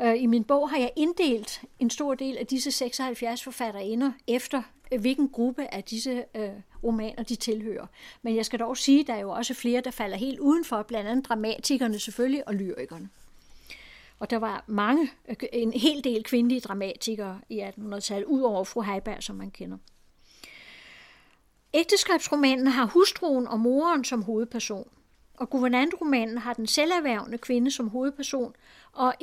[0.00, 4.62] Øh, I min bog har jeg inddelt en stor del af disse 76 forfatterinder efter,
[4.92, 6.50] øh, hvilken gruppe af disse øh,
[6.84, 7.86] romaner de tilhører.
[8.22, 10.82] Men jeg skal dog sige, at der er jo også flere, der falder helt udenfor,
[10.82, 13.08] blandt andet dramatikerne selvfølgelig og lyrikerne.
[14.18, 19.22] Og der var mange, øh, en hel del kvindelige dramatikere i 1800-tallet, udover fru Heiberg,
[19.22, 19.76] som man kender.
[21.74, 24.88] Ægteskabsromanen har hustruen og moren som hovedperson–
[25.34, 28.54] og guvernantromanen har den selverhvervende kvinde som hovedperson,
[28.92, 29.14] og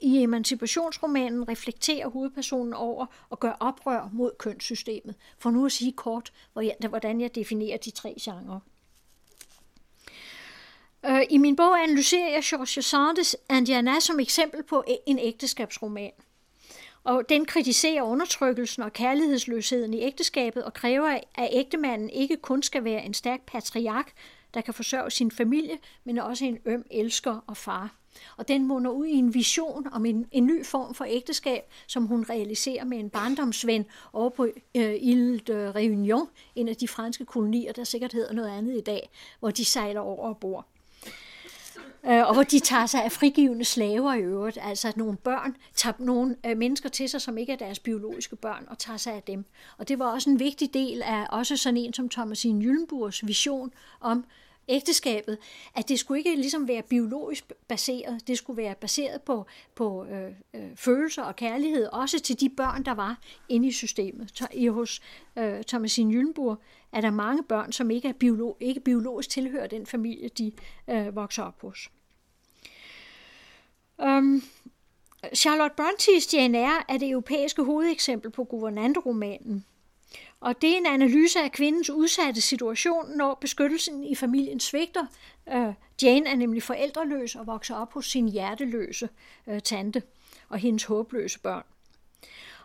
[0.00, 5.14] i emancipationsromanen reflekterer hovedpersonen over og gør oprør mod kønssystemet.
[5.38, 6.32] For nu at sige kort,
[6.88, 8.60] hvordan jeg definerer de tre genrer.
[11.06, 16.12] Øh, I min bog analyserer jeg Georges Sandes Indiana som eksempel på en ægteskabsroman.
[17.04, 22.84] Og den kritiserer undertrykkelsen og kærlighedsløsheden i ægteskabet og kræver, at ægtemanden ikke kun skal
[22.84, 24.12] være en stærk patriark,
[24.54, 27.94] der kan forsørge sin familie, men også en øm elsker og far.
[28.36, 32.06] Og den munder ud i en vision om en, en ny form for ægteskab, som
[32.06, 34.44] hun realiserer med en barndomsven over på
[34.76, 38.80] øh, Ile de Réunion, en af de franske kolonier, der sikkert hedder noget andet i
[38.80, 40.66] dag, hvor de sejler over og bor.
[42.08, 45.56] Øh, og hvor de tager sig af frigivende slaver i øvrigt, altså at nogle børn
[45.74, 49.14] tager nogle øh, mennesker til sig, som ikke er deres biologiske børn, og tager sig
[49.14, 49.44] af dem.
[49.78, 53.72] Og det var også en vigtig del af også sådan en som Thomasine Jyllenburgs vision
[54.00, 54.24] om
[54.68, 55.38] ægteskabet,
[55.74, 60.32] at det skulle ikke ligesom være biologisk baseret, det skulle være baseret på, på øh,
[60.54, 64.42] øh, følelser og kærlighed, også til de børn, der var inde i systemet.
[64.52, 65.00] I hos
[65.38, 66.58] øh, Thomasine Jyllenburg
[66.92, 70.52] er der mange børn, som ikke, er biolog, ikke biologisk tilhører den familie, de
[70.88, 71.90] øh, vokser op hos.
[73.98, 74.42] Um,
[75.34, 79.64] Charlotte Brontes Jane Eyre er det europæiske hovedeksempel på guvernanteromanen.
[80.40, 85.06] Og det er en analyse af kvindens udsatte situation, når beskyttelsen i familien svigter.
[85.46, 89.08] Uh, Jane er nemlig forældreløs og vokser op hos sin hjerteløse
[89.46, 90.02] uh, tante
[90.48, 91.64] og hendes håbløse børn.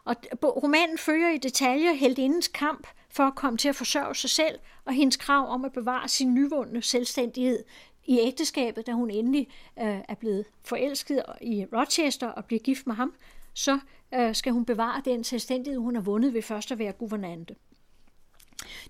[0.06, 4.60] Og romanen følger i detaljer heldindens kamp for at komme til at forsørge sig selv
[4.86, 7.64] og hendes krav om at bevare sin nyvundne selvstændighed
[8.06, 9.48] i ægteskabet, da hun endelig
[9.80, 13.14] øh, er blevet forelsket i Rochester og bliver gift med ham,
[13.54, 13.80] så
[14.14, 17.56] øh, skal hun bevare den selvstændighed, hun har vundet ved først at være guvernante.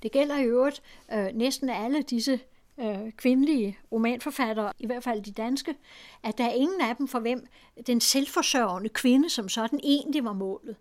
[0.03, 0.82] Det gælder i øvrigt
[1.14, 2.39] øh, næsten alle disse
[2.80, 5.76] øh, kvindelige romanforfattere, i hvert fald de danske,
[6.24, 7.47] at der er ingen af dem for hvem
[7.88, 10.76] den selvforsørgende kvinde som sådan egentlig var målet.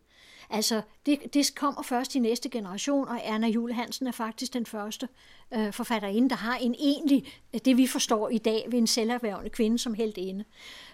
[0.52, 4.66] Altså, det, det kommer først i næste generation, og Erna Jule Hansen er faktisk den
[4.66, 5.08] første
[5.54, 7.24] øh, forfatterinde, der har en egentlig,
[7.64, 10.44] det vi forstår i dag, ved en selverhvervende kvinde som inde.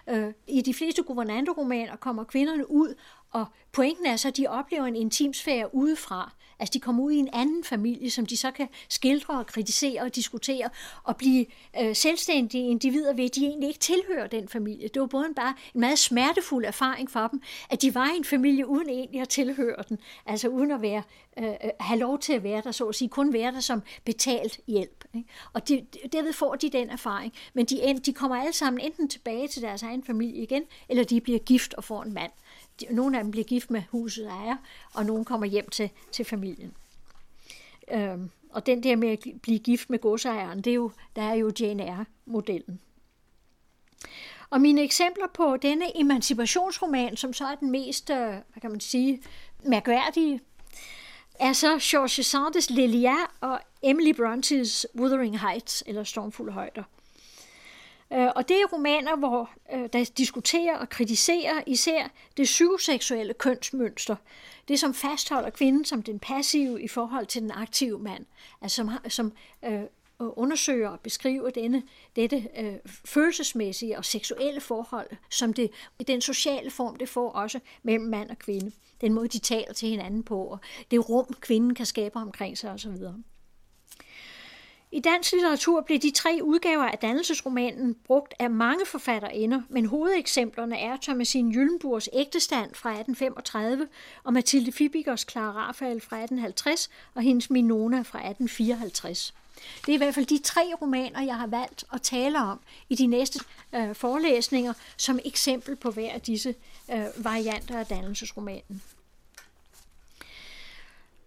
[0.09, 2.95] Øh, I de fleste guvernanteromaner kommer kvinderne ud,
[3.31, 6.33] og pointen er så, at de oplever en intimsfære udefra.
[6.59, 10.01] Altså de kommer ud i en anden familie, som de så kan skildre og kritisere
[10.01, 10.69] og diskutere,
[11.03, 11.45] og blive
[11.81, 14.87] øh, selvstændige individer ved, at de egentlig ikke tilhører den familie.
[14.87, 18.17] Det var både en, bare en meget smertefuld erfaring for dem, at de var i
[18.17, 19.99] en familie uden egentlig at tilhøre den.
[20.25, 21.03] Altså uden at være,
[21.39, 23.81] øh, øh have lov til at være der, så at sige, kun være der som
[24.05, 25.05] betalt hjælp.
[25.15, 25.29] Ikke?
[25.53, 27.33] Og de, derved får de den erfaring.
[27.53, 31.21] Men de, de kommer alle sammen enten tilbage til deres egen familie igen, eller de
[31.21, 32.31] bliver gift og får en mand
[32.89, 34.55] nogle af dem bliver gift med huset ejer,
[34.93, 36.73] og nogle kommer hjem til, til familien.
[37.91, 41.33] Øhm, og den der med at blive gift med godsejeren, det er jo, der er
[41.33, 42.79] jo Jane Eyre-modellen.
[44.49, 48.79] Og mine eksempler på denne emancipationsroman, som så er den mest, øh, hvad kan man
[48.79, 49.21] sige,
[49.63, 50.41] mærkværdige,
[51.39, 56.83] er så Georges Sandes Lilia og Emily Brontes Wuthering Heights, eller Stormfulde Højder.
[58.13, 62.07] Øh, og det er romaner, hvor øh, der diskuterer og kritiserer især
[62.37, 64.15] det psykoseksuelle kønsmønster.
[64.67, 68.25] Det, som fastholder kvinden som den passive i forhold til den aktive mand.
[68.61, 69.31] Altså som, som
[69.65, 69.83] øh,
[70.19, 71.83] undersøger og beskriver denne,
[72.15, 75.71] dette øh, følelsesmæssige og seksuelle forhold, som det,
[76.07, 78.71] den sociale form, det får også mellem mand og kvinde.
[79.01, 80.59] Den måde, de taler til hinanden på, og
[80.91, 82.97] det rum, kvinden kan skabe omkring sig osv.
[84.91, 90.79] I dansk litteratur blev de tre udgaver af dannelsesromanen brugt af mange forfatterinder, men hovedeksemplerne
[90.79, 93.87] er Thomasine Jyllenburgs Ægtestand fra 1835
[94.23, 99.33] og Mathilde Fibikers Clara Rafael fra 1850 og hendes Minona fra 1854.
[99.85, 102.59] Det er i hvert fald de tre romaner, jeg har valgt at tale om
[102.89, 103.39] i de næste
[103.75, 106.55] øh, forelæsninger som eksempel på hver af disse
[106.91, 108.81] øh, varianter af dannelsesromanen.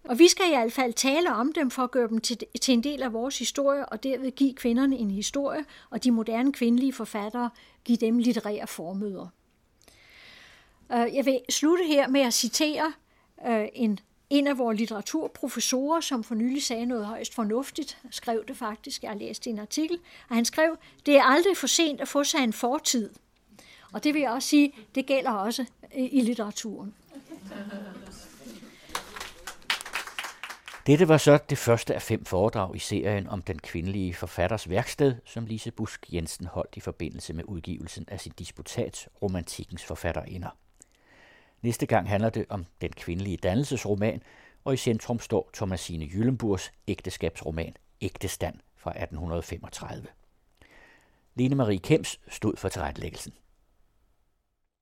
[0.03, 2.73] Og vi skal i hvert fald tale om dem for at gøre dem til, til
[2.73, 6.93] en del af vores historie, og derved give kvinderne en historie, og de moderne kvindelige
[6.93, 7.49] forfattere
[7.83, 9.27] give dem litterære formøder.
[10.91, 12.93] Øh, jeg vil slutte her med at citere
[13.47, 13.99] øh, en,
[14.29, 19.11] en af vores litteraturprofessorer, som for nylig sagde noget højst fornuftigt, skrev det faktisk, jeg
[19.11, 19.99] har læst en artikel,
[20.29, 23.09] og han skrev, det er aldrig for sent at få sig en fortid.
[23.93, 26.93] Og det vil jeg også sige, det gælder også i litteraturen.
[30.87, 35.15] Dette var så det første af fem foredrag i serien om den kvindelige forfatters værksted,
[35.25, 40.57] som Lise Busk Jensen holdt i forbindelse med udgivelsen af sin disputat Romantikkens forfatterinder.
[41.61, 44.21] Næste gang handler det om den kvindelige dannelsesroman,
[44.63, 50.07] og i centrum står Thomasine Jyllenburgs ægteskabsroman Ægtestand fra 1835.
[51.35, 53.33] Lene Marie Kems stod for tilrettelæggelsen.